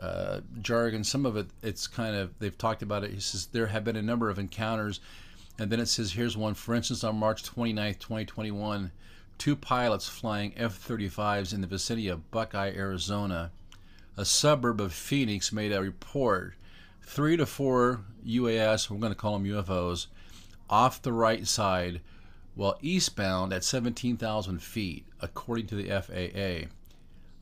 uh, 0.00 0.40
jargon. 0.60 1.04
Some 1.04 1.26
of 1.26 1.36
it 1.36 1.46
it's 1.62 1.86
kind 1.86 2.16
of 2.16 2.38
they've 2.38 2.56
talked 2.56 2.82
about 2.82 3.04
it. 3.04 3.12
He 3.12 3.20
says 3.20 3.46
there 3.46 3.66
have 3.66 3.84
been 3.84 3.96
a 3.96 4.02
number 4.02 4.30
of 4.30 4.38
encounters, 4.38 5.00
and 5.58 5.70
then 5.70 5.80
it 5.80 5.86
says 5.86 6.12
here's 6.12 6.36
one. 6.36 6.54
For 6.54 6.74
instance, 6.74 7.04
on 7.04 7.16
March 7.16 7.42
29th, 7.42 7.98
2021, 7.98 8.90
two 9.38 9.56
pilots 9.56 10.08
flying 10.08 10.52
F-35s 10.56 11.52
in 11.52 11.60
the 11.60 11.66
vicinity 11.66 12.08
of 12.08 12.30
Buckeye, 12.30 12.72
Arizona 12.74 13.50
a 14.16 14.24
suburb 14.24 14.80
of 14.80 14.92
Phoenix 14.92 15.52
made 15.52 15.72
a 15.72 15.82
report 15.82 16.54
three 17.02 17.36
to 17.36 17.44
four 17.44 18.00
UAS, 18.26 18.88
we're 18.88 18.98
going 18.98 19.12
to 19.12 19.18
call 19.18 19.38
them 19.38 19.44
UFOs, 19.46 20.06
off 20.70 21.02
the 21.02 21.12
right 21.12 21.46
side 21.46 22.00
while 22.54 22.78
eastbound 22.80 23.52
at 23.52 23.62
17,000 23.62 24.62
feet, 24.62 25.04
according 25.20 25.66
to 25.66 25.74
the 25.74 25.88
FAA. 25.88 26.68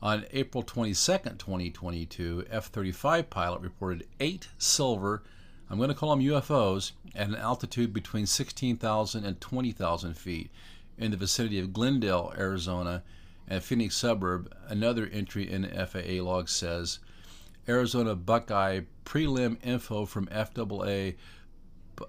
On 0.01 0.25
April 0.31 0.61
22, 0.61 0.93
2022, 0.93 2.45
F 2.49 2.67
35 2.67 3.29
pilot 3.29 3.61
reported 3.61 4.07
eight 4.19 4.49
silver, 4.57 5.23
I'm 5.69 5.77
going 5.77 5.89
to 5.89 5.95
call 5.95 6.15
them 6.15 6.25
UFOs, 6.25 6.91
at 7.15 7.27
an 7.27 7.35
altitude 7.35 7.93
between 7.93 8.25
16,000 8.25 9.25
and 9.25 9.41
20,000 9.41 10.13
feet 10.15 10.51
in 10.97 11.11
the 11.11 11.17
vicinity 11.17 11.59
of 11.59 11.73
Glendale, 11.73 12.33
Arizona, 12.37 13.03
and 13.47 13.63
Phoenix 13.63 13.95
suburb, 13.95 14.53
another 14.67 15.07
entry 15.11 15.49
in 15.49 15.65
FAA 15.65 16.23
log 16.23 16.49
says 16.49 16.99
Arizona 17.67 18.15
Buckeye 18.15 18.81
prelim 19.05 19.57
info 19.63 20.05
from 20.05 20.27
FAA 20.27 21.13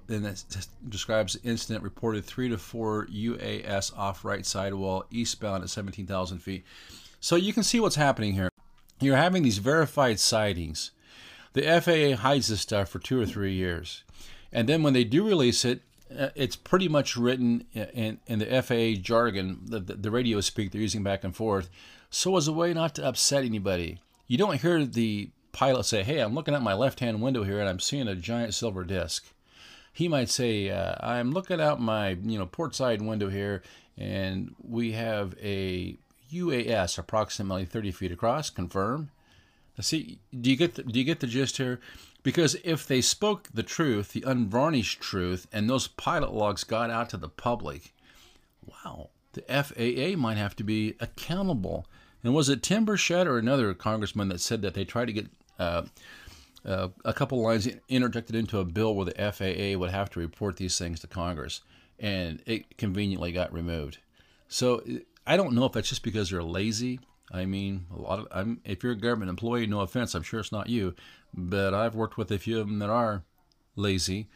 and 0.08 0.26
it 0.26 0.44
describes 0.88 1.34
the 1.34 1.48
incident 1.48 1.84
reported 1.84 2.24
three 2.24 2.48
to 2.48 2.58
four 2.58 3.06
UAS 3.06 3.96
off 3.96 4.24
right 4.24 4.44
sidewall 4.44 5.04
eastbound 5.10 5.62
at 5.62 5.70
17,000 5.70 6.38
feet. 6.38 6.64
So 7.20 7.36
you 7.36 7.52
can 7.52 7.62
see 7.62 7.80
what's 7.80 7.96
happening 7.96 8.34
here. 8.34 8.50
You're 9.00 9.16
having 9.16 9.42
these 9.42 9.58
verified 9.58 10.18
sightings. 10.20 10.90
The 11.52 11.62
FAA 11.62 12.20
hides 12.22 12.48
this 12.48 12.60
stuff 12.60 12.88
for 12.88 12.98
two 12.98 13.20
or 13.20 13.26
three 13.26 13.52
years. 13.52 14.04
And 14.52 14.68
then 14.68 14.82
when 14.82 14.92
they 14.92 15.04
do 15.04 15.26
release 15.26 15.64
it, 15.64 15.82
uh, 16.16 16.28
it's 16.34 16.56
pretty 16.56 16.88
much 16.88 17.16
written 17.16 17.64
in, 17.72 18.20
in 18.26 18.38
the 18.38 18.62
FAA 18.62 19.00
jargon, 19.02 19.60
the, 19.64 19.80
the 19.80 20.10
radio 20.10 20.40
speak 20.40 20.70
they're 20.70 20.80
using 20.80 21.02
back 21.02 21.24
and 21.24 21.34
forth, 21.34 21.68
so 22.10 22.36
as 22.36 22.46
a 22.46 22.52
way 22.52 22.72
not 22.72 22.94
to 22.94 23.04
upset 23.04 23.44
anybody. 23.44 23.98
You 24.26 24.38
don't 24.38 24.60
hear 24.60 24.84
the 24.84 25.30
pilot 25.52 25.84
say, 25.84 26.02
Hey, 26.02 26.20
I'm 26.20 26.34
looking 26.34 26.54
at 26.54 26.62
my 26.62 26.74
left 26.74 27.00
hand 27.00 27.22
window 27.22 27.42
here 27.42 27.58
and 27.58 27.68
I'm 27.68 27.80
seeing 27.80 28.08
a 28.08 28.14
giant 28.14 28.54
silver 28.54 28.84
disc. 28.84 29.26
He 29.92 30.08
might 30.08 30.28
say, 30.28 30.70
uh, 30.70 30.94
I'm 31.00 31.32
looking 31.32 31.60
out 31.60 31.80
my 31.80 32.10
you 32.10 32.38
know 32.38 32.46
port 32.46 32.74
side 32.74 33.02
window 33.02 33.30
here 33.30 33.62
and 33.96 34.54
we 34.62 34.92
have 34.92 35.34
a 35.42 35.96
UAS 36.32 36.98
approximately 36.98 37.64
30 37.64 37.92
feet 37.92 38.12
across. 38.12 38.50
Confirm. 38.50 39.10
See, 39.80 40.18
do 40.38 40.50
you 40.50 40.56
get 40.56 40.74
the, 40.74 40.82
do 40.82 40.98
you 40.98 41.04
get 41.04 41.20
the 41.20 41.26
gist 41.26 41.58
here? 41.58 41.80
Because 42.22 42.56
if 42.64 42.86
they 42.86 43.00
spoke 43.00 43.48
the 43.52 43.62
truth, 43.62 44.12
the 44.12 44.24
unvarnished 44.26 45.00
truth, 45.00 45.46
and 45.52 45.68
those 45.68 45.86
pilot 45.86 46.32
logs 46.32 46.64
got 46.64 46.90
out 46.90 47.10
to 47.10 47.16
the 47.16 47.28
public, 47.28 47.94
wow, 48.66 49.10
the 49.34 49.42
FAA 49.42 50.18
might 50.18 50.36
have 50.38 50.56
to 50.56 50.64
be 50.64 50.96
accountable. 50.98 51.86
And 52.24 52.34
was 52.34 52.48
it 52.48 52.62
Tim 52.62 52.84
Burchett 52.84 53.26
or 53.26 53.38
another 53.38 53.72
congressman 53.74 54.28
that 54.28 54.40
said 54.40 54.62
that 54.62 54.74
they 54.74 54.84
tried 54.84 55.04
to 55.04 55.12
get 55.12 55.26
uh, 55.58 55.82
uh, 56.64 56.88
a 57.04 57.12
couple 57.12 57.40
lines 57.40 57.68
interjected 57.88 58.34
into 58.34 58.58
a 58.58 58.64
bill 58.64 58.94
where 58.94 59.06
the 59.06 59.32
FAA 59.32 59.78
would 59.78 59.90
have 59.90 60.10
to 60.10 60.20
report 60.20 60.56
these 60.56 60.76
things 60.76 61.00
to 61.00 61.06
Congress, 61.06 61.60
and 62.00 62.42
it 62.46 62.76
conveniently 62.76 63.30
got 63.30 63.52
removed. 63.52 63.98
So 64.48 64.82
I 65.26 65.36
don't 65.36 65.54
know 65.54 65.64
if 65.64 65.72
that's 65.72 65.88
just 65.88 66.02
because 66.02 66.30
they're 66.30 66.42
lazy 66.42 67.00
I 67.32 67.44
mean, 67.44 67.86
a 67.92 68.00
lot 68.00 68.20
of 68.20 68.28
I'm, 68.30 68.60
if 68.64 68.82
you're 68.82 68.92
a 68.92 68.96
government 68.96 69.30
employee, 69.30 69.66
no 69.66 69.80
offense, 69.80 70.14
I'm 70.14 70.22
sure 70.22 70.40
it's 70.40 70.52
not 70.52 70.68
you, 70.68 70.94
but 71.34 71.74
I've 71.74 71.94
worked 71.94 72.16
with 72.16 72.30
a 72.30 72.38
few 72.38 72.60
of 72.60 72.68
them 72.68 72.78
that 72.78 72.90
are 72.90 73.24
lazy, 73.74 74.28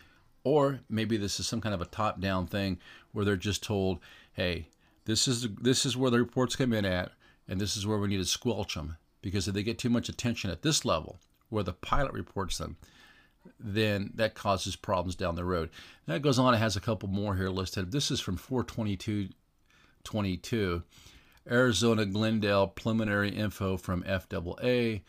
or 0.43 0.81
maybe 0.89 1.17
this 1.17 1.39
is 1.39 1.47
some 1.47 1.61
kind 1.61 1.75
of 1.75 1.81
a 1.81 1.87
top-down 1.87 2.47
thing 2.47 2.79
where 3.13 3.25
they're 3.25 3.37
just 3.37 3.63
told, 3.63 4.01
"Hey, 4.33 4.69
this 5.05 5.29
is 5.29 5.49
this 5.61 5.87
is 5.87 5.97
where 5.97 6.11
the 6.11 6.19
reports 6.19 6.57
come 6.57 6.73
in 6.73 6.85
at, 6.85 7.13
and 7.47 7.61
this 7.61 7.77
is 7.77 7.87
where 7.87 7.99
we 7.99 8.09
need 8.09 8.17
to 8.17 8.25
squelch 8.25 8.75
them 8.75 8.97
because 9.23 9.47
if 9.47 9.55
they 9.55 9.63
get 9.63 9.79
too 9.79 9.91
much 9.91 10.09
attention 10.09 10.51
at 10.51 10.63
this 10.63 10.85
level, 10.85 11.21
where 11.49 11.65
the 11.65 11.73
pilot 11.73 12.13
reports 12.13 12.59
them." 12.59 12.77
then 13.59 14.11
that 14.15 14.35
causes 14.35 14.77
problems 14.77 15.17
down 15.17 15.35
the 15.35 15.45
road. 15.45 15.71
that 16.05 16.21
goes 16.21 16.39
on, 16.39 16.53
it 16.53 16.59
has 16.59 16.77
a 16.77 16.81
couple 16.81 17.09
more 17.09 17.37
here 17.37 17.49
listed. 17.49 17.91
This 17.91 18.11
is 18.11 18.21
from 18.21 18.37
42222. 20.11 20.83
Arizona 21.51 22.05
Glendale 22.05 22.67
preliminary 22.69 23.31
info 23.31 23.77
from 23.77 24.03
FAA. 24.03 25.01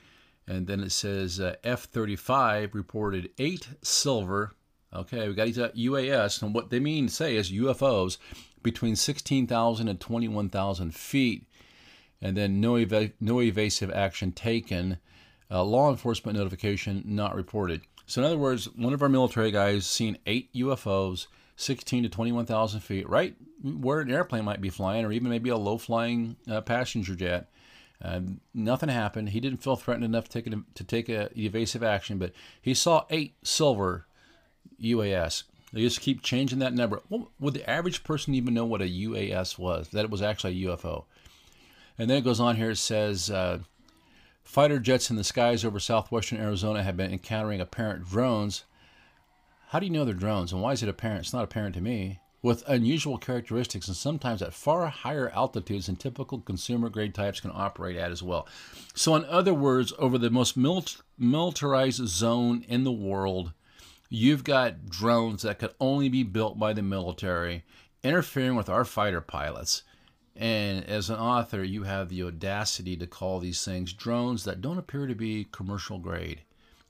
And 0.48 0.67
then 0.67 0.81
it 0.81 0.91
says 0.91 1.39
uh, 1.39 1.55
F 1.63 1.84
35 1.84 2.74
reported 2.74 3.29
eight 3.38 3.67
silver. 3.81 4.53
Okay, 4.93 5.27
we 5.27 5.34
got 5.34 5.46
these 5.46 5.58
UAS. 5.58 6.41
And 6.41 6.53
what 6.53 6.70
they 6.70 6.79
mean 6.79 7.08
to 7.08 7.13
say 7.13 7.36
is 7.36 7.51
UFOs 7.51 8.17
between 8.63 8.96
16,000 8.96 9.88
and 9.88 10.00
21,000 10.00 10.93
feet. 10.93 11.48
And 12.22 12.36
then 12.36 12.60
no, 12.60 12.75
ev- 12.75 13.13
no 13.20 13.41
evasive 13.41 13.91
action 13.91 14.31
taken. 14.31 14.98
Uh, 15.50 15.63
law 15.63 15.89
enforcement 15.89 16.38
notification 16.38 17.03
not 17.05 17.36
reported. 17.36 17.81
So, 18.05 18.22
in 18.22 18.25
other 18.25 18.38
words, 18.38 18.65
one 18.75 18.93
of 18.93 19.01
our 19.01 19.10
military 19.10 19.51
guys 19.51 19.86
seen 19.86 20.17
eight 20.25 20.53
UFOs, 20.53 21.27
16 21.62 22.03
to 22.03 22.10
21,000 22.10 22.80
feet, 22.80 23.08
right 23.08 23.36
where 23.63 24.00
an 24.00 24.12
airplane 24.12 24.44
might 24.44 24.62
be 24.62 24.70
flying, 24.70 25.06
or 25.06 25.12
even 25.12 25.30
maybe 25.30 25.50
a 25.50 25.58
low 25.58 25.77
flying 25.77 26.36
uh, 26.50 26.62
passenger 26.62 27.15
jet. 27.15 27.48
Uh, 28.03 28.22
nothing 28.53 28.89
happened. 28.89 29.30
He 29.30 29.39
didn't 29.39 29.62
feel 29.62 29.75
threatened 29.75 30.06
enough 30.06 30.27
to 30.30 30.41
take, 30.41 30.74
to 30.74 30.84
take 30.84 31.08
a 31.10 31.30
evasive 31.39 31.84
action, 31.84 32.18
but 32.18 32.32
he 32.60 32.74
saw 32.74 33.06
eight 33.12 33.36
silver 33.44 34.08
UAS. 34.82 35.44
They 35.72 35.82
just 35.82 36.01
keep 36.01 36.24
changing 36.24 36.60
that 36.60 36.74
number. 36.74 37.01
Well, 37.10 37.30
would 37.39 37.53
the 37.53 37.70
average 37.70 38.03
person 38.03 38.34
even 38.34 38.56
know 38.56 38.65
what 38.65 38.82
a 38.82 38.86
UAS 38.86 39.60
was? 39.60 39.89
That 39.89 40.03
it 40.03 40.12
was 40.12 40.22
actually 40.22 40.65
a 40.65 40.70
UFO. 40.70 41.06
And 41.98 42.10
then 42.10 42.18
it 42.18 42.24
goes 42.24 42.39
on 42.39 42.56
here. 42.56 42.72
It 42.72 42.77
says 42.77 43.30
uh, 43.30 43.60
fighter 44.44 44.80
jets 44.80 45.12
in 45.12 45.15
the 45.15 45.24
skies 45.24 45.63
over 45.63 45.80
southwestern 45.80 46.39
Arizona 46.39 46.82
have 46.82 46.98
been 46.98 47.13
encountering 47.13 47.62
apparent 47.62 48.10
drones. 48.10 48.65
How 49.72 49.80
do 49.80 49.86
you 49.86 49.92
know 49.94 50.04
they're 50.04 50.13
drones? 50.13 50.51
And 50.51 50.62
why 50.62 50.74
is 50.74 50.84
it 50.84 50.90
apparent? 50.90 51.22
It's 51.22 51.32
not 51.32 51.46
apparent 51.46 51.75
to 51.75 51.82
me. 51.82 52.20
With 52.42 52.68
unusual 52.68 53.18
characteristics 53.18 53.88
and 53.88 53.96
sometimes 53.96 54.42
at 54.42 54.54
far 54.54 54.86
higher 54.88 55.30
altitudes 55.30 55.86
than 55.86 55.96
typical 55.96 56.42
consumer 56.42 56.90
grade 56.90 57.16
types 57.16 57.40
can 57.40 57.51
operate 57.54 57.96
at 57.96 58.12
as 58.12 58.22
well. 58.22 58.50
So, 58.94 59.16
in 59.16 59.24
other 59.24 59.54
words, 59.54 59.94
over 59.98 60.18
the 60.18 60.30
most 60.30 60.58
militarized 60.58 62.06
zone 62.06 62.66
in 62.68 62.84
the 62.84 62.92
world, 62.92 63.54
you've 64.10 64.44
got 64.44 64.90
drones 64.90 65.44
that 65.44 65.60
could 65.60 65.74
only 65.80 66.10
be 66.10 66.24
built 66.24 66.60
by 66.60 66.74
the 66.74 66.82
military 66.82 67.63
interfering 68.04 68.58
with 68.58 68.68
our 68.68 68.84
fighter 68.84 69.22
pilots. 69.22 69.84
And 70.36 70.84
as 70.84 71.10
an 71.10 71.16
author, 71.16 71.63
you 71.63 71.84
have 71.84 72.10
the 72.10 72.24
audacity 72.24 72.98
to 72.98 73.08
call 73.08 73.40
these 73.40 73.63
things 73.63 73.94
drones 73.94 74.44
that 74.44 74.60
don't 74.60 74.78
appear 74.78 75.08
to 75.08 75.16
be 75.16 75.48
commercial 75.50 75.98
grade. 75.98 76.42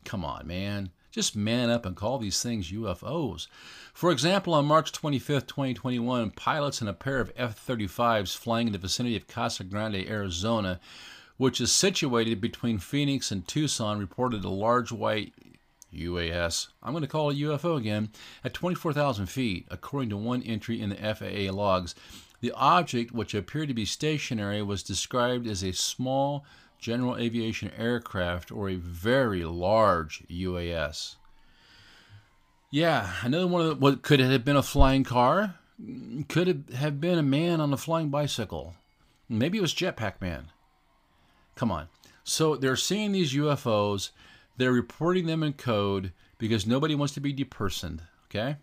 Come 0.04 0.26
on, 0.26 0.48
man. 0.48 0.90
Just 1.12 1.36
man 1.36 1.70
up 1.70 1.86
and 1.86 1.96
call 1.96 2.18
these 2.18 2.42
things 2.42 2.72
UFOs. 2.72 3.48
For 3.94 4.12
example, 4.12 4.54
on 4.54 4.66
March 4.66 4.92
25, 4.92 5.46
2021, 5.46 6.32
pilots 6.32 6.82
in 6.82 6.88
a 6.88 6.94
pair 6.94 7.20
of 7.20 7.34
F 7.36 7.66
35s 7.68 8.36
flying 8.36 8.68
in 8.68 8.74
the 8.74 8.80
vicinity 8.80 9.18
of 9.18 9.28
Casa 9.28 9.64
Grande, 9.64 10.08
Arizona, 10.08 10.80
which 11.38 11.60
is 11.60 11.72
situated 11.72 12.40
between 12.40 12.78
Phoenix 12.78 13.32
and 13.32 13.48
Tucson, 13.48 14.00
reported 14.00 14.44
a 14.46 14.50
large 14.50 14.92
white 14.92 15.34
UAS, 15.94 16.68
I'm 16.82 16.94
going 16.94 17.02
to 17.02 17.08
call 17.08 17.30
it 17.30 17.38
UFO 17.38 17.78
again, 17.78 18.10
at 18.44 18.54
24,000 18.54 19.26
feet, 19.26 19.68
according 19.70 20.10
to 20.10 20.18
one 20.18 20.42
entry 20.44 20.82
in 20.82 20.90
the 20.90 20.96
FAA 20.96 21.54
logs. 21.54 21.94
The 22.40 22.54
object, 22.54 23.12
which 23.12 23.36
appeared 23.36 23.68
to 23.68 23.74
be 23.74 23.86
stationary, 23.86 24.62
was 24.62 24.84
described 24.84 25.48
as 25.48 25.64
a 25.64 25.74
small 25.74 26.46
general 26.82 27.16
aviation 27.16 27.72
aircraft 27.78 28.52
or 28.52 28.68
a 28.68 28.76
very 28.76 29.46
large 29.46 30.24
UAS. 30.28 31.16
Yeah, 32.70 33.14
another 33.22 33.48
one 33.48 33.62
of 33.62 33.68
the, 33.68 33.76
what 33.76 34.02
could 34.02 34.20
it 34.20 34.32
have 34.32 34.44
been 34.44 34.58
a 34.58 34.64
flying 34.64 35.06
car? 35.06 35.56
Could 36.28 36.48
it 36.48 36.74
have 36.76 37.00
been 37.00 37.18
a 37.18 37.24
man 37.24 37.62
on 37.62 37.72
a 37.72 37.78
flying 37.78 38.10
bicycle? 38.10 38.76
Maybe 39.30 39.58
it 39.58 39.62
was 39.62 39.74
Jetpack 39.74 40.20
Man. 40.20 40.48
Come 41.56 41.72
on. 41.72 41.88
So 42.26 42.56
they're 42.56 42.76
seeing 42.76 43.14
these 43.14 43.34
UFOs 43.34 44.12
they're 44.58 44.72
reporting 44.72 45.26
them 45.26 45.44
in 45.44 45.54
code 45.54 46.12
because 46.38 46.68
nobody 46.68 46.94
wants 46.96 47.16
to 47.16 47.20
be 47.20 47.34
depersoned. 47.34 48.02
Okay? 48.26 48.58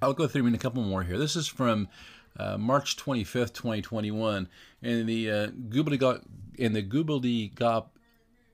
I'll 0.00 0.12
go 0.12 0.28
through 0.28 0.46
in 0.46 0.54
a 0.54 0.58
couple 0.58 0.82
more 0.82 1.02
here. 1.02 1.18
This 1.18 1.34
is 1.34 1.48
from 1.48 1.88
uh, 2.38 2.58
March 2.58 2.96
25th, 2.96 3.52
2021. 3.52 4.48
In 4.82 5.06
the 5.06 5.30
uh, 5.30 5.46
Gobbledygook 5.48 6.22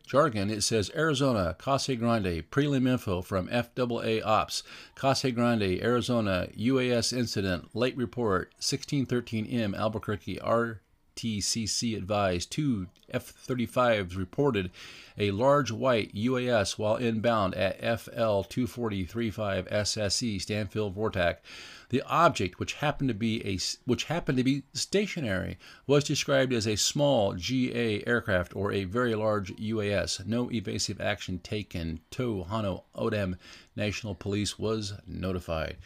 jargon, 0.06 0.50
it 0.50 0.62
says 0.62 0.90
Arizona, 0.94 1.56
Casa 1.58 1.96
Grande, 1.96 2.44
prelim 2.50 2.88
info 2.88 3.22
from 3.22 3.48
FAA 3.48 4.20
Ops, 4.24 4.62
Casa 4.94 5.30
Grande, 5.30 5.80
Arizona, 5.80 6.48
UAS 6.58 7.16
incident, 7.16 7.74
late 7.74 7.96
report, 7.96 8.52
1613M, 8.60 9.76
Albuquerque, 9.76 10.40
R. 10.40 10.80
TCC 11.16 11.96
advised 11.96 12.50
two 12.50 12.88
F 13.10 13.32
35s 13.46 14.16
reported 14.16 14.70
a 15.18 15.30
large 15.30 15.70
white 15.70 16.14
UAS 16.14 16.78
while 16.78 16.96
inbound 16.96 17.54
at 17.54 17.78
FL 17.78 18.42
2435 18.42 19.68
SSE 19.68 20.40
Stanfield 20.40 20.96
Vortac. 20.96 21.36
The 21.90 22.02
object, 22.02 22.58
which 22.58 22.74
happened 22.74 23.08
to 23.08 23.14
be 23.14 23.46
a 23.46 23.58
which 23.84 24.04
happened 24.04 24.38
to 24.38 24.44
be 24.44 24.62
stationary, 24.72 25.58
was 25.86 26.04
described 26.04 26.52
as 26.52 26.66
a 26.66 26.76
small 26.76 27.34
GA 27.34 28.02
aircraft 28.06 28.56
or 28.56 28.72
a 28.72 28.84
very 28.84 29.14
large 29.14 29.54
UAS. 29.56 30.26
No 30.26 30.50
evasive 30.50 31.00
action 31.00 31.38
taken. 31.40 32.00
Tohono 32.10 32.84
O'odham 32.96 33.36
National 33.76 34.14
Police 34.14 34.58
was 34.58 34.94
notified. 35.06 35.76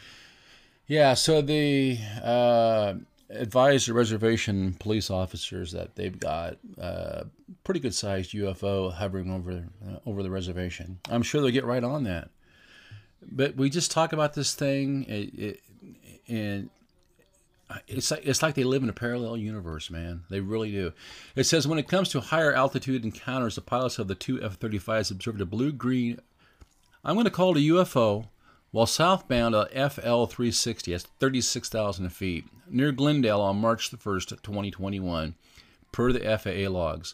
Yeah, 0.87 1.15
so 1.15 1.41
the 1.41 1.99
uh, 2.23 2.93
advise 3.29 3.85
the 3.85 3.93
reservation 3.93 4.75
police 4.79 5.09
officers 5.09 5.71
that 5.73 5.95
they've 5.95 6.17
got 6.19 6.57
a 6.77 7.25
pretty 7.63 7.79
good 7.79 7.93
sized 7.93 8.31
UFO 8.31 8.93
hovering 8.93 9.31
over 9.31 9.67
uh, 9.87 9.99
over 10.05 10.23
the 10.23 10.29
reservation. 10.29 10.99
I'm 11.09 11.23
sure 11.23 11.41
they'll 11.41 11.51
get 11.51 11.65
right 11.65 11.83
on 11.83 12.03
that. 12.03 12.29
But 13.21 13.55
we 13.55 13.69
just 13.69 13.91
talk 13.91 14.13
about 14.13 14.33
this 14.33 14.53
thing, 14.53 15.03
it, 15.05 15.39
it, 15.39 15.61
and 16.27 16.69
it's 17.87 18.11
like 18.11 18.25
it's 18.25 18.41
like 18.41 18.55
they 18.55 18.63
live 18.63 18.83
in 18.83 18.89
a 18.89 18.93
parallel 18.93 19.37
universe, 19.37 19.89
man. 19.89 20.23
They 20.29 20.39
really 20.39 20.71
do. 20.71 20.93
It 21.35 21.43
says 21.43 21.67
when 21.67 21.79
it 21.79 21.87
comes 21.87 22.09
to 22.09 22.21
higher 22.21 22.53
altitude 22.53 23.03
encounters, 23.03 23.55
the 23.55 23.61
pilots 23.61 23.99
of 23.99 24.07
the 24.07 24.15
two 24.15 24.41
F-35s 24.41 25.11
observed 25.11 25.41
a 25.41 25.45
blue-green. 25.45 26.19
I'm 27.03 27.15
going 27.15 27.25
to 27.25 27.31
call 27.31 27.55
it 27.55 27.61
a 27.61 27.73
UFO 27.73 28.27
while 28.71 28.85
southbound 28.85 29.55
at 29.55 29.93
FL 29.93 30.25
360, 30.25 30.91
that's 30.91 31.05
36,000 31.19 32.09
feet, 32.09 32.45
near 32.69 32.91
Glendale 32.91 33.41
on 33.41 33.61
March 33.61 33.91
1st, 33.91 34.41
2021, 34.41 35.35
per 35.91 36.11
the 36.11 36.37
FAA 36.37 36.69
logs. 36.69 37.13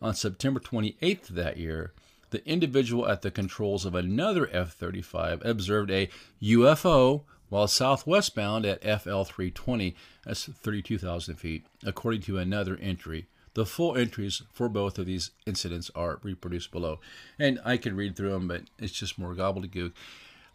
On 0.00 0.14
September 0.14 0.60
28th 0.60 1.30
of 1.30 1.36
that 1.36 1.56
year, 1.56 1.92
the 2.30 2.46
individual 2.48 3.08
at 3.08 3.22
the 3.22 3.30
controls 3.30 3.84
of 3.84 3.94
another 3.94 4.48
F 4.52 4.74
35 4.74 5.44
observed 5.44 5.90
a 5.90 6.08
UFO 6.42 7.22
while 7.48 7.66
southwestbound 7.66 8.66
at 8.66 8.82
FL 8.82 9.22
320, 9.22 9.94
that's 10.24 10.46
32,000 10.46 11.36
feet, 11.36 11.64
according 11.84 12.22
to 12.22 12.38
another 12.38 12.76
entry. 12.82 13.26
The 13.54 13.64
full 13.64 13.96
entries 13.96 14.42
for 14.52 14.68
both 14.68 14.98
of 14.98 15.06
these 15.06 15.30
incidents 15.46 15.90
are 15.94 16.18
reproduced 16.24 16.72
below. 16.72 16.98
And 17.38 17.60
I 17.64 17.76
could 17.76 17.92
read 17.92 18.16
through 18.16 18.30
them, 18.30 18.48
but 18.48 18.62
it's 18.80 18.92
just 18.92 19.18
more 19.18 19.34
gobbledygook. 19.34 19.92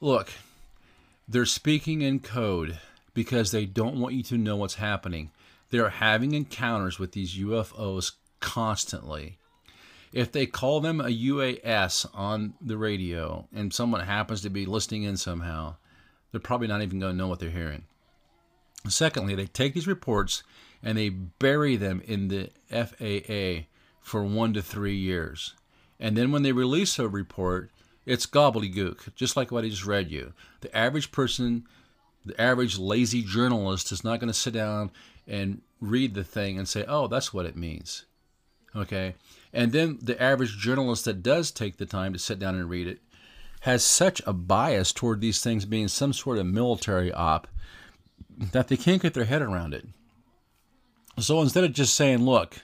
Look, 0.02 0.32
they're 1.26 1.46
speaking 1.46 2.02
in 2.02 2.20
code 2.20 2.80
because 3.20 3.52
they 3.52 3.66
don't 3.66 4.00
want 4.00 4.16
you 4.16 4.24
to 4.24 4.38
know 4.38 4.56
what's 4.56 4.76
happening. 4.76 5.30
They're 5.72 5.90
having 5.90 6.34
encounters 6.34 7.00
with 7.00 7.12
these 7.12 7.36
UFOs 7.36 8.14
constantly. 8.40 9.40
If 10.14 10.32
they 10.32 10.46
call 10.46 10.80
them 10.80 11.02
a 11.02 11.10
UAS 11.10 12.06
on 12.14 12.54
the 12.62 12.78
radio 12.78 13.46
and 13.54 13.74
someone 13.74 14.00
happens 14.06 14.40
to 14.44 14.50
be 14.50 14.66
listening 14.66 15.04
in 15.04 15.18
somehow, 15.18 15.76
they're 16.32 16.40
probably 16.40 16.70
not 16.70 16.82
even 16.82 17.02
going 17.02 17.12
to 17.12 17.18
know 17.18 17.28
what 17.28 17.40
they're 17.40 17.50
hearing. 17.50 17.84
Secondly, 18.88 19.36
they 19.36 19.48
take 19.48 19.74
these 19.74 19.86
reports 19.86 20.42
and 20.82 20.98
they 20.98 21.10
bury 21.10 21.76
them 21.76 22.02
in 22.06 22.30
the 22.30 22.52
FAA 22.72 23.68
for 24.00 24.24
one 24.24 24.54
to 24.54 24.62
three 24.62 24.96
years. 24.96 25.56
And 26.00 26.16
then 26.16 26.32
when 26.32 26.44
they 26.44 26.54
release 26.54 26.98
a 26.98 27.10
report, 27.10 27.70
it's 28.06 28.26
gobbledygook, 28.26 29.14
just 29.14 29.36
like 29.36 29.52
what 29.52 29.66
I 29.66 29.68
just 29.68 29.86
read 29.86 30.10
you. 30.10 30.32
The 30.62 30.74
average 30.74 31.12
person, 31.12 31.68
the 32.26 32.40
average 32.40 32.78
lazy 32.78 33.24
journalist 33.24 33.92
is 33.92 34.04
not 34.04 34.20
going 34.20 34.28
to 34.28 34.34
sit 34.34 34.54
down 34.54 34.92
and 35.28 35.62
read 35.80 36.14
the 36.14 36.24
thing 36.24 36.58
and 36.58 36.68
say, 36.68 36.86
oh, 36.88 37.08
that's 37.08 37.34
what 37.34 37.46
it 37.46 37.56
means. 37.56 38.06
Okay? 38.76 39.16
And 39.54 39.72
then 39.72 40.00
the 40.02 40.22
average 40.22 40.58
journalist 40.58 41.06
that 41.06 41.24
does 41.24 41.52
take 41.52 41.78
the 41.78 41.86
time 41.86 42.14
to 42.14 42.20
sit 42.20 42.40
down 42.40 42.56
and 42.56 42.70
read 42.70 42.88
it 42.88 43.00
has 43.62 43.84
such 43.84 44.22
a 44.26 44.34
bias 44.34 44.94
toward 44.94 45.22
these 45.22 45.42
things 45.42 45.66
being 45.66 45.88
some 45.88 46.14
sort 46.14 46.38
of 46.38 46.46
military 46.46 47.12
op 47.12 47.48
that 48.38 48.70
they 48.70 48.78
can't 48.78 49.02
get 49.02 49.14
their 49.14 49.26
head 49.26 49.42
around 49.42 49.74
it. 49.74 49.86
So 51.18 51.42
instead 51.42 51.66
of 51.66 51.74
just 51.74 51.94
saying, 51.96 52.24
look, 52.24 52.62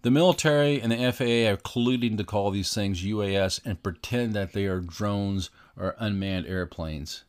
the 0.00 0.10
military 0.10 0.80
and 0.80 0.90
the 0.90 1.12
FAA 1.12 1.50
are 1.52 1.56
colluding 1.58 2.16
to 2.16 2.24
call 2.24 2.50
these 2.50 2.72
things 2.74 3.04
UAS 3.04 3.60
and 3.64 3.82
pretend 3.82 4.34
that 4.34 4.52
they 4.52 4.64
are 4.64 4.80
drones 4.80 5.50
or 5.76 5.94
unmanned 5.98 6.46
airplanes. 6.46 7.24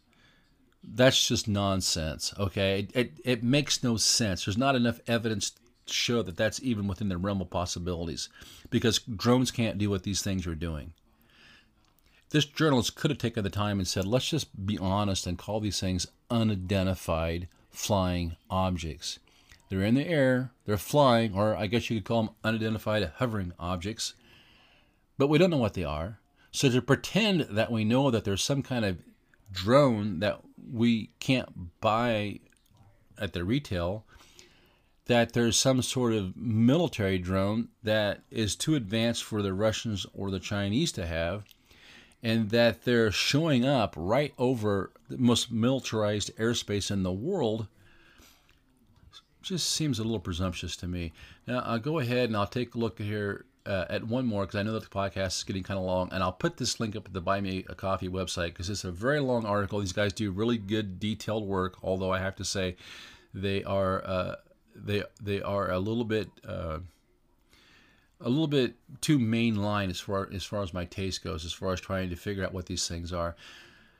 That's 0.83 1.27
just 1.27 1.47
nonsense, 1.47 2.33
okay? 2.37 2.79
It, 2.79 2.91
it, 2.93 3.11
it 3.23 3.43
makes 3.43 3.83
no 3.83 3.97
sense. 3.97 4.45
There's 4.45 4.57
not 4.57 4.75
enough 4.75 4.99
evidence 5.07 5.51
to 5.51 5.93
show 5.93 6.21
that 6.21 6.37
that's 6.37 6.61
even 6.61 6.87
within 6.87 7.09
the 7.09 7.17
realm 7.17 7.41
of 7.41 7.49
possibilities 7.49 8.29
because 8.69 8.99
drones 8.99 9.51
can't 9.51 9.77
do 9.77 9.89
what 9.89 10.03
these 10.03 10.21
things 10.21 10.45
are 10.45 10.55
doing. 10.55 10.93
This 12.31 12.45
journalist 12.45 12.95
could 12.95 13.11
have 13.11 13.17
taken 13.17 13.43
the 13.43 13.49
time 13.49 13.79
and 13.79 13.87
said, 13.87 14.05
let's 14.05 14.29
just 14.29 14.65
be 14.65 14.77
honest 14.77 15.27
and 15.27 15.37
call 15.37 15.59
these 15.59 15.79
things 15.79 16.07
unidentified 16.29 17.47
flying 17.69 18.35
objects. 18.49 19.19
They're 19.69 19.83
in 19.83 19.95
the 19.95 20.07
air, 20.07 20.51
they're 20.65 20.77
flying, 20.77 21.33
or 21.33 21.55
I 21.55 21.67
guess 21.67 21.89
you 21.89 21.97
could 21.97 22.05
call 22.05 22.23
them 22.23 22.35
unidentified 22.43 23.11
hovering 23.15 23.53
objects, 23.59 24.13
but 25.17 25.27
we 25.27 25.37
don't 25.37 25.49
know 25.49 25.57
what 25.57 25.73
they 25.73 25.83
are. 25.83 26.19
So 26.51 26.69
to 26.69 26.81
pretend 26.81 27.41
that 27.51 27.71
we 27.71 27.83
know 27.83 28.11
that 28.11 28.25
there's 28.25 28.43
some 28.43 28.61
kind 28.61 28.85
of 28.85 28.97
drone 29.51 30.19
that 30.19 30.41
we 30.71 31.09
can't 31.19 31.79
buy 31.81 32.39
at 33.19 33.33
the 33.33 33.43
retail, 33.43 34.05
that 35.05 35.33
there's 35.33 35.57
some 35.57 35.81
sort 35.81 36.13
of 36.13 36.35
military 36.37 37.17
drone 37.17 37.69
that 37.83 38.21
is 38.31 38.55
too 38.55 38.75
advanced 38.75 39.23
for 39.23 39.41
the 39.41 39.53
Russians 39.53 40.05
or 40.13 40.31
the 40.31 40.39
Chinese 40.39 40.91
to 40.93 41.05
have, 41.05 41.43
and 42.21 42.49
that 42.51 42.83
they're 42.85 43.11
showing 43.11 43.65
up 43.65 43.93
right 43.97 44.33
over 44.37 44.91
the 45.09 45.17
most 45.17 45.51
militarized 45.51 46.35
airspace 46.37 46.89
in 46.89 47.03
the 47.03 47.11
world 47.11 47.67
just 49.43 49.69
seems 49.69 49.99
a 49.99 50.03
little 50.03 50.19
presumptuous 50.19 50.75
to 50.77 50.87
me. 50.87 51.13
Now, 51.47 51.59
I'll 51.59 51.79
go 51.79 51.99
ahead 51.99 52.29
and 52.29 52.37
I'll 52.37 52.47
take 52.47 52.75
a 52.75 52.77
look 52.77 52.99
here 52.99 53.45
uh, 53.65 53.85
at 53.89 54.03
one 54.03 54.25
more 54.25 54.43
because 54.45 54.59
I 54.59 54.63
know 54.63 54.73
that 54.73 54.83
the 54.83 54.89
podcast 54.89 55.37
is 55.37 55.43
getting 55.43 55.63
kind 55.63 55.79
of 55.79 55.85
long, 55.85 56.09
and 56.11 56.23
I'll 56.23 56.33
put 56.33 56.57
this 56.57 56.79
link 56.79 56.95
up 56.95 57.05
at 57.05 57.13
the 57.13 57.21
Buy 57.21 57.41
Me 57.41 57.65
a 57.69 57.75
Coffee 57.75 58.09
website 58.09 58.47
because 58.47 58.69
it's 58.69 58.83
a 58.83 58.91
very 58.91 59.19
long 59.19 59.45
article. 59.45 59.79
These 59.79 59.93
guys 59.93 60.13
do 60.13 60.31
really 60.31 60.57
good, 60.57 60.99
detailed 60.99 61.45
work. 61.45 61.77
Although 61.83 62.11
I 62.11 62.19
have 62.19 62.35
to 62.37 62.45
say, 62.45 62.75
they 63.33 63.63
are 63.63 64.05
uh, 64.05 64.35
they 64.75 65.03
they 65.21 65.41
are 65.41 65.71
a 65.71 65.79
little 65.79 66.05
bit 66.05 66.29
uh, 66.47 66.79
a 68.19 68.29
little 68.29 68.47
bit 68.47 68.75
too 69.01 69.19
mainline 69.19 69.89
as 69.89 69.99
far 69.99 70.29
as 70.33 70.43
far 70.43 70.61
as 70.61 70.73
my 70.73 70.85
taste 70.85 71.23
goes, 71.23 71.45
as 71.45 71.53
far 71.53 71.73
as 71.73 71.81
trying 71.81 72.09
to 72.09 72.15
figure 72.15 72.43
out 72.43 72.53
what 72.53 72.65
these 72.65 72.87
things 72.87 73.13
are. 73.13 73.35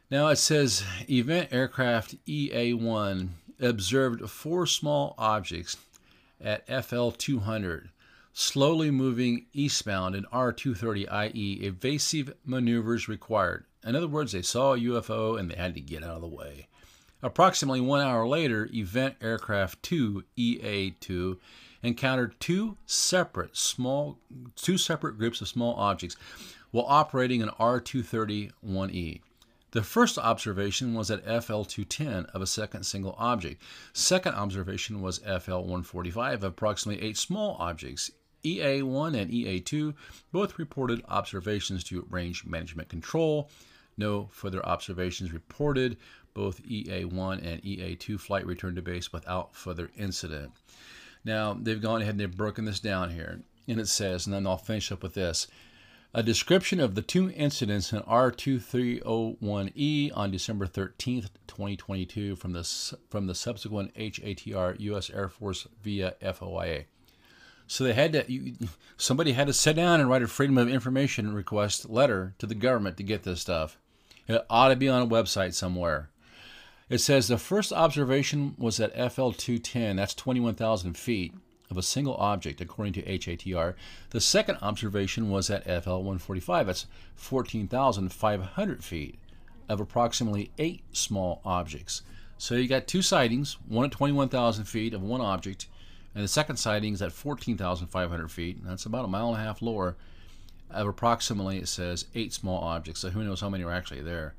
Now 0.10 0.27
it 0.27 0.36
says 0.36 0.84
Event 1.10 1.49
Aircraft 1.51 2.15
EA1 2.27 3.29
observed 3.60 4.30
four 4.30 4.66
small 4.66 5.16
objects 5.18 5.78
at 6.42 6.68
FL 6.86 7.10
200 7.10 7.89
slowly 8.34 8.89
moving 8.89 9.46
eastbound 9.54 10.16
in 10.16 10.24
R230, 10.26 11.08
i.e., 11.12 11.60
evasive 11.62 12.34
maneuvers 12.44 13.08
required. 13.08 13.66
In 13.86 13.96
other 13.96 14.08
words, 14.08 14.32
they 14.32 14.42
saw 14.42 14.74
a 14.74 14.80
UFO 14.80 15.39
and 15.39 15.50
they 15.50 15.56
had 15.56 15.76
to 15.76 15.82
get 15.82 16.04
out 16.04 16.16
of 16.16 16.22
the 16.22 16.28
way. 16.28 16.68
Approximately 17.22 17.82
one 17.82 18.02
hour 18.02 18.28
later, 18.28 18.68
Event 18.74 19.16
Aircraft 19.22 19.82
2 19.84 20.24
EA2 20.38 21.38
encountered 21.84 22.39
two 22.39 22.78
separate 22.86 23.56
small, 23.56 24.18
two 24.56 24.78
separate 24.78 25.18
groups 25.18 25.39
of 25.39 25.48
small 25.48 25.76
objects 25.76 26.18
while 26.72 26.86
operating 26.88 27.42
an 27.42 27.50
R230-1E. 27.60 29.22
The 29.74 29.82
first 29.82 30.20
observation 30.20 30.94
was 30.94 31.10
at 31.10 31.26
FL210 31.26 32.26
of 32.28 32.44
a 32.44 32.48
second 32.48 32.84
single 32.84 33.16
object. 33.18 33.64
Second 33.92 34.36
observation 34.36 35.02
was 35.02 35.18
FL145 35.22 36.34
of 36.36 36.44
approximately 36.44 37.04
eight 37.04 37.18
small 37.18 37.58
objects. 37.60 38.12
EA1 38.44 39.20
and 39.20 39.32
EA2 39.32 39.96
both 40.32 40.60
reported 40.60 41.02
observations 41.08 41.84
to 41.86 42.06
Range 42.12 42.46
Management 42.46 42.90
Control. 42.90 43.50
No 43.98 44.28
further 44.32 44.64
observations 44.64 45.34
reported. 45.34 45.98
Both 46.36 46.62
EA1 46.62 47.44
and 47.44 47.64
EA2 47.64 48.20
flight 48.20 48.46
returned 48.46 48.76
to 48.76 48.84
base 48.84 49.12
without 49.12 49.56
further 49.56 49.90
incident. 49.98 50.52
Now, 51.26 51.58
they've 51.60 51.82
gone 51.82 52.04
ahead 52.04 52.12
and 52.12 52.20
they've 52.20 52.38
broken 52.38 52.66
this 52.66 52.80
down 52.80 53.10
here. 53.10 53.42
And 53.68 53.80
it 53.80 53.88
says, 53.88 54.28
and 54.28 54.36
then 54.36 54.46
I'll 54.46 54.58
finish 54.58 54.92
up 54.92 55.02
with 55.02 55.16
this. 55.16 55.48
A 56.15 56.21
description 56.21 56.80
of 56.80 56.93
the 56.93 57.02
two 57.02 57.32
incidents 57.32 57.91
in 57.91 58.02
R2301E 58.02 60.15
on 60.15 60.30
December 60.30 60.67
13th, 60.67 61.30
2022, 61.47 62.36
from 62.36 62.54
the, 62.54 62.63
from 63.10 63.26
the 63.26 63.34
subsequent 63.34 63.95
HATR 63.95 64.80
U.S. 64.80 65.10
Air 65.10 65.28
Force 65.28 65.67
via 65.82 66.13
FOIA. 66.21 66.86
So 67.65 67.84
they 67.84 67.93
had 67.93 68.13
to, 68.13 68.32
you, 68.32 68.54
somebody 68.95 69.32
had 69.32 69.47
to 69.47 69.54
sit 69.54 69.76
down 69.76 69.99
and 69.99 70.08
write 70.08 70.21
a 70.21 70.28
Freedom 70.28 70.60
of 70.60 70.69
Information 70.69 71.34
request 71.34 71.89
letter 71.89 72.36
to 72.38 72.45
the 72.45 72.54
government 72.54 72.97
to 72.97 73.04
get 73.04 73.23
this 73.23 73.41
stuff. 73.41 73.80
It 74.28 74.45
ought 74.52 74.69
to 74.69 74.76
be 74.76 74.89
on 74.89 75.02
a 75.02 75.08
website 75.08 75.56
somewhere. 75.56 76.12
It 76.89 76.99
says 76.99 77.28
the 77.28 77.39
first 77.39 77.73
observation 77.73 78.54
was 78.60 78.80
at 78.80 78.93
FL 78.93 79.32
210, 79.32 79.95
that's 79.95 80.13
21,000 80.13 80.95
feet 80.95 81.34
of 81.69 81.78
a 81.78 81.84
single 81.84 82.15
object, 82.15 82.62
according 82.62 82.93
to 82.93 83.02
HATR. 83.02 83.76
The 84.12 84.21
second 84.21 84.58
observation 84.62 85.30
was 85.30 85.49
at 85.49 85.63
FL 85.63 85.97
145, 85.97 86.67
that's 86.67 86.86
14,500 87.15 88.84
feet 88.84 89.17
of 89.69 89.80
approximately 89.80 90.52
eight 90.58 90.84
small 90.91 91.41
objects. 91.45 92.02
So 92.38 92.56
you 92.56 92.67
got 92.67 92.88
two 92.88 93.02
sightings, 93.02 93.58
one 93.67 93.86
at 93.86 93.91
21,000 93.91 94.65
feet 94.65 94.93
of 94.93 95.02
one 95.02 95.21
object, 95.21 95.67
and 96.13 96.23
the 96.23 96.28
second 96.28 96.58
sighting 96.58 96.93
is 96.93 97.02
at 97.02 97.12
14,500 97.12 98.32
feet. 98.32 98.63
That's 98.63 98.86
about 98.86 99.06
a 99.06 99.08
mile 99.08 99.30
and 99.34 99.41
a 99.41 99.43
half 99.43 99.62
lower 99.62 99.95
of 100.69 100.88
approximately, 100.88 101.58
it 101.58 101.67
says, 101.67 102.06
eight 102.15 102.34
small 102.34 102.60
objects. 102.60 103.02
So 103.02 103.10
who 103.10 103.23
knows 103.23 103.41
how 103.41 103.49
many 103.49 103.63
are 103.63 103.71
actually 103.71 104.02
there. 104.02 104.34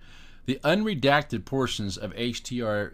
The 0.46 0.60
unredacted 0.62 1.44
portions 1.44 1.96
of 1.96 2.14
HTRA 2.14 2.92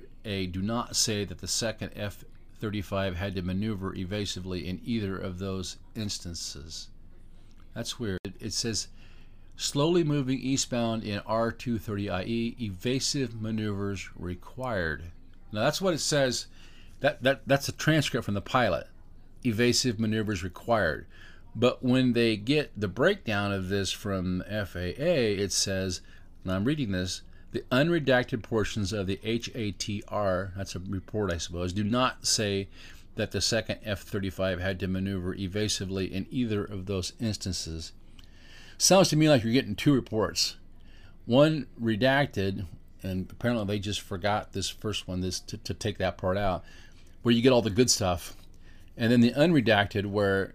do 0.53 0.63
not 0.63 0.95
say 0.95 1.25
that 1.25 1.39
the 1.39 1.49
second 1.49 1.91
F 1.97 2.25
35 2.61 3.17
had 3.17 3.35
to 3.35 3.43
maneuver 3.43 3.95
evasively 3.95 4.67
in 4.67 4.81
either 4.85 5.17
of 5.17 5.39
those 5.39 5.79
instances. 5.95 6.89
That's 7.75 7.99
weird. 7.99 8.21
It 8.39 8.53
says 8.53 8.89
slowly 9.57 10.05
moving 10.05 10.39
eastbound 10.39 11.05
in 11.05 11.21
R230IE, 11.21 12.61
evasive 12.61 13.41
maneuvers 13.41 14.09
required. 14.17 15.05
Now 15.53 15.61
that's 15.65 15.81
what 15.81 15.95
it 15.95 15.99
says. 15.99 16.47
That, 17.01 17.23
that 17.23 17.43
that's 17.47 17.69
a 17.69 17.73
transcript 17.73 18.25
from 18.25 18.35
the 18.35 18.41
pilot. 18.41 18.87
Evasive 19.45 19.99
maneuvers 19.99 20.45
required. 20.45 21.07
But 21.55 21.83
when 21.83 22.13
they 22.13 22.37
get 22.37 22.79
the 22.79 22.89
breakdown 22.89 23.53
of 23.53 23.69
this 23.69 23.91
from 23.91 24.45
FAA, 24.49 24.95
it 24.99 25.53
says, 25.53 26.01
and 26.45 26.53
I'm 26.53 26.65
reading 26.65 26.93
this, 26.93 27.23
the 27.53 27.65
unredacted 27.73 28.43
portions 28.43 28.93
of 28.93 29.07
the 29.07 29.19
HATR, 29.25 30.55
that's 30.57 30.75
a 30.75 30.79
report 30.79 31.33
I 31.33 31.39
suppose, 31.39 31.73
do 31.73 31.85
not 31.85 32.27
say 32.27 32.69
that 33.17 33.33
the 33.33 33.41
second 33.41 33.79
F 33.85 34.03
35 34.03 34.61
had 34.61 34.79
to 34.81 34.89
maneuver 34.89 35.35
evasively 35.35 36.07
in 36.07 36.27
either 36.31 36.65
of 36.65 36.87
those 36.87 37.13
instances. 37.21 37.93
Sounds 38.79 39.09
to 39.09 39.17
me 39.17 39.29
like 39.29 39.43
you're 39.43 39.53
getting 39.53 39.75
two 39.75 39.93
reports. 39.93 40.57
One 41.27 41.67
redacted, 41.81 42.67
and 43.03 43.29
apparently 43.31 43.67
they 43.67 43.79
just 43.79 44.01
forgot 44.01 44.53
this 44.53 44.71
first 44.71 45.07
one 45.07 45.21
this 45.21 45.41
to, 45.41 45.59
to 45.59 45.75
take 45.75 45.99
that 45.99 46.17
part 46.17 46.37
out, 46.37 46.65
where 47.23 47.35
you 47.35 47.43
get 47.43 47.53
all 47.53 47.63
the 47.63 47.71
good 47.71 47.91
stuff. 47.91 48.35
And 48.97 49.13
then 49.13 49.21
the 49.21 49.33
unredacted, 49.33 50.07
where 50.07 50.55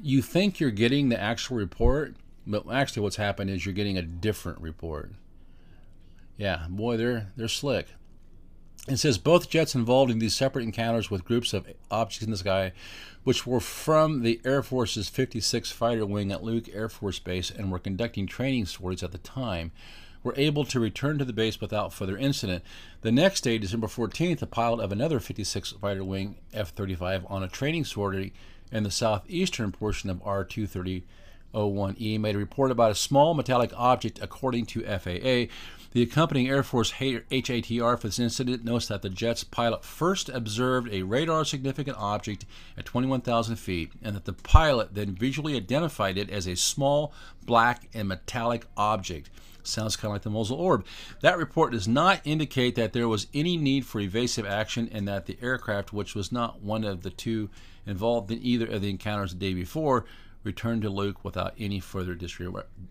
you 0.00 0.22
think 0.22 0.60
you're 0.60 0.70
getting 0.70 1.08
the 1.08 1.20
actual 1.20 1.56
report, 1.56 2.14
but 2.46 2.64
actually 2.70 3.02
what's 3.02 3.16
happened 3.16 3.50
is 3.50 3.64
you're 3.64 3.74
getting 3.74 3.98
a 3.98 4.02
different 4.02 4.60
report. 4.60 5.10
Yeah, 6.36 6.66
boy, 6.68 6.96
they're 6.96 7.32
they're 7.36 7.48
slick. 7.48 7.88
It 8.86 8.98
says 8.98 9.16
both 9.16 9.48
jets 9.48 9.74
involved 9.74 10.10
in 10.10 10.18
these 10.18 10.34
separate 10.34 10.64
encounters 10.64 11.10
with 11.10 11.24
groups 11.24 11.54
of 11.54 11.66
objects 11.90 12.24
in 12.24 12.30
the 12.30 12.36
sky, 12.36 12.72
which 13.22 13.46
were 13.46 13.60
from 13.60 14.22
the 14.22 14.40
Air 14.44 14.62
Force's 14.62 15.08
56 15.08 15.70
Fighter 15.72 16.04
Wing 16.04 16.30
at 16.30 16.44
Luke 16.44 16.68
Air 16.70 16.90
Force 16.90 17.18
Base 17.18 17.50
and 17.50 17.72
were 17.72 17.78
conducting 17.78 18.26
training 18.26 18.66
sorties 18.66 19.02
at 19.02 19.12
the 19.12 19.18
time, 19.18 19.72
were 20.22 20.34
able 20.36 20.66
to 20.66 20.80
return 20.80 21.16
to 21.16 21.24
the 21.24 21.32
base 21.32 21.62
without 21.62 21.94
further 21.94 22.18
incident. 22.18 22.62
The 23.00 23.12
next 23.12 23.40
day, 23.40 23.56
December 23.56 23.86
14th, 23.86 24.42
a 24.42 24.46
pilot 24.46 24.82
of 24.82 24.92
another 24.92 25.18
56 25.18 25.72
Fighter 25.72 26.04
Wing 26.04 26.36
F 26.52 26.70
35 26.70 27.24
on 27.28 27.42
a 27.42 27.48
training 27.48 27.86
sortie 27.86 28.34
in 28.70 28.82
the 28.82 28.90
southeastern 28.90 29.72
portion 29.72 30.10
of 30.10 30.20
R 30.22 30.44
230-01E 30.44 32.20
made 32.20 32.34
a 32.34 32.38
report 32.38 32.70
about 32.70 32.90
a 32.90 32.94
small 32.94 33.32
metallic 33.32 33.72
object 33.74 34.18
according 34.20 34.66
to 34.66 34.82
FAA 34.82 35.50
the 35.94 36.02
accompanying 36.02 36.48
Air 36.48 36.64
Force 36.64 36.94
HATR 36.94 37.98
for 37.98 38.08
this 38.08 38.18
incident 38.18 38.64
notes 38.64 38.88
that 38.88 39.02
the 39.02 39.08
jet's 39.08 39.44
pilot 39.44 39.84
first 39.84 40.28
observed 40.28 40.92
a 40.92 41.04
radar 41.04 41.44
significant 41.44 41.96
object 41.98 42.44
at 42.76 42.84
21,000 42.84 43.54
feet 43.54 43.92
and 44.02 44.16
that 44.16 44.24
the 44.24 44.32
pilot 44.32 44.94
then 44.94 45.14
visually 45.14 45.56
identified 45.56 46.18
it 46.18 46.30
as 46.30 46.48
a 46.48 46.56
small 46.56 47.14
black 47.46 47.88
and 47.94 48.08
metallic 48.08 48.66
object. 48.76 49.30
Sounds 49.62 49.94
kind 49.96 50.10
of 50.10 50.16
like 50.16 50.22
the 50.22 50.30
Mosul 50.30 50.58
Orb. 50.58 50.84
That 51.20 51.38
report 51.38 51.72
does 51.72 51.86
not 51.86 52.20
indicate 52.24 52.74
that 52.74 52.92
there 52.92 53.08
was 53.08 53.28
any 53.32 53.56
need 53.56 53.86
for 53.86 54.00
evasive 54.00 54.44
action 54.44 54.88
and 54.90 55.06
that 55.06 55.26
the 55.26 55.38
aircraft, 55.40 55.92
which 55.92 56.16
was 56.16 56.32
not 56.32 56.60
one 56.60 56.82
of 56.82 57.02
the 57.02 57.10
two 57.10 57.50
involved 57.86 58.32
in 58.32 58.42
either 58.42 58.66
of 58.66 58.82
the 58.82 58.90
encounters 58.90 59.32
the 59.32 59.38
day 59.38 59.54
before, 59.54 60.06
returned 60.42 60.82
to 60.82 60.90
Luke 60.90 61.24
without 61.24 61.54
any 61.56 61.78
further 61.78 62.18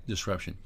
disruption. 0.07 0.57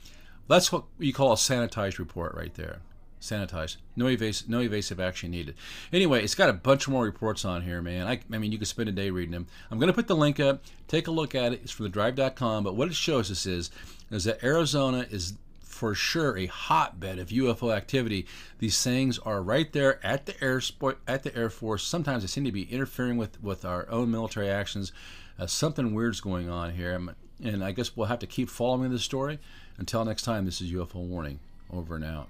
That's 0.48 0.72
what 0.72 0.86
you 1.00 1.14
call 1.14 1.34
a 1.34 1.36
sanitized 1.36 2.00
report 2.00 2.36
right 2.36 2.54
there. 2.54 2.80
Sanitized. 3.20 3.78
No 3.96 4.08
evasive, 4.08 4.48
no 4.48 4.60
evasive 4.60 5.00
action 5.00 5.32
needed. 5.32 5.56
Anyway, 5.92 6.24
it's 6.24 6.36
got 6.36 6.50
a 6.50 6.54
bunch 6.54 6.88
more 6.88 7.04
reports 7.04 7.46
on 7.46 7.64
here, 7.64 7.82
man. 7.82 8.08
I, 8.08 8.20
I 8.32 8.38
mean, 8.38 8.52
you 8.52 8.58
could 8.58 8.68
spend 8.68 8.90
a 8.90 8.92
day 8.92 9.10
reading 9.10 9.32
them. 9.32 9.48
I'm 9.72 9.80
going 9.80 9.88
to 9.88 9.94
put 9.94 10.08
the 10.08 10.16
link 10.16 10.40
up. 10.40 10.64
Take 10.88 11.08
a 11.08 11.12
look 11.12 11.34
at 11.34 11.52
it. 11.52 11.62
It's 11.64 11.72
from 11.72 11.92
thedrive.com. 11.92 12.64
But 12.64 12.76
what 12.76 12.88
it 12.88 12.96
shows 12.96 13.32
us 13.32 13.46
is, 13.46 13.72
is 14.12 14.24
that 14.26 14.44
Arizona 14.44 15.08
is 15.10 15.34
for 15.62 15.94
sure 15.94 16.38
a 16.38 16.48
hotbed 16.48 17.20
of 17.20 17.30
UFO 17.30 17.76
activity. 17.76 18.26
These 18.60 18.84
things 18.84 19.20
are 19.20 19.42
right 19.42 19.72
there 19.74 20.04
at 20.06 20.26
the 20.26 20.44
air 20.44 20.62
at 21.08 21.24
the 21.24 21.36
Air 21.36 21.50
Force. 21.50 21.84
Sometimes 21.84 22.24
they 22.24 22.28
seem 22.28 22.46
to 22.46 22.52
be 22.52 22.64
interfering 22.64 23.18
with 23.18 23.42
with 23.44 23.64
our 23.64 23.88
own 23.90 24.10
military 24.10 24.50
actions. 24.50 24.92
Uh, 25.40 25.46
something 25.46 25.94
weird's 25.94 26.20
going 26.20 26.50
on 26.50 26.74
here. 26.74 27.00
And 27.44 27.64
I 27.64 27.72
guess 27.72 27.96
we'll 27.96 28.08
have 28.08 28.20
to 28.20 28.28
keep 28.28 28.50
following 28.50 28.92
this 28.92 29.04
story. 29.04 29.40
Until 29.78 30.04
next 30.06 30.24
time, 30.24 30.46
this 30.46 30.62
is 30.62 30.72
UFO 30.72 30.96
Warning. 30.96 31.40
Over 31.72 31.96
and 31.96 32.06
out. 32.06 32.30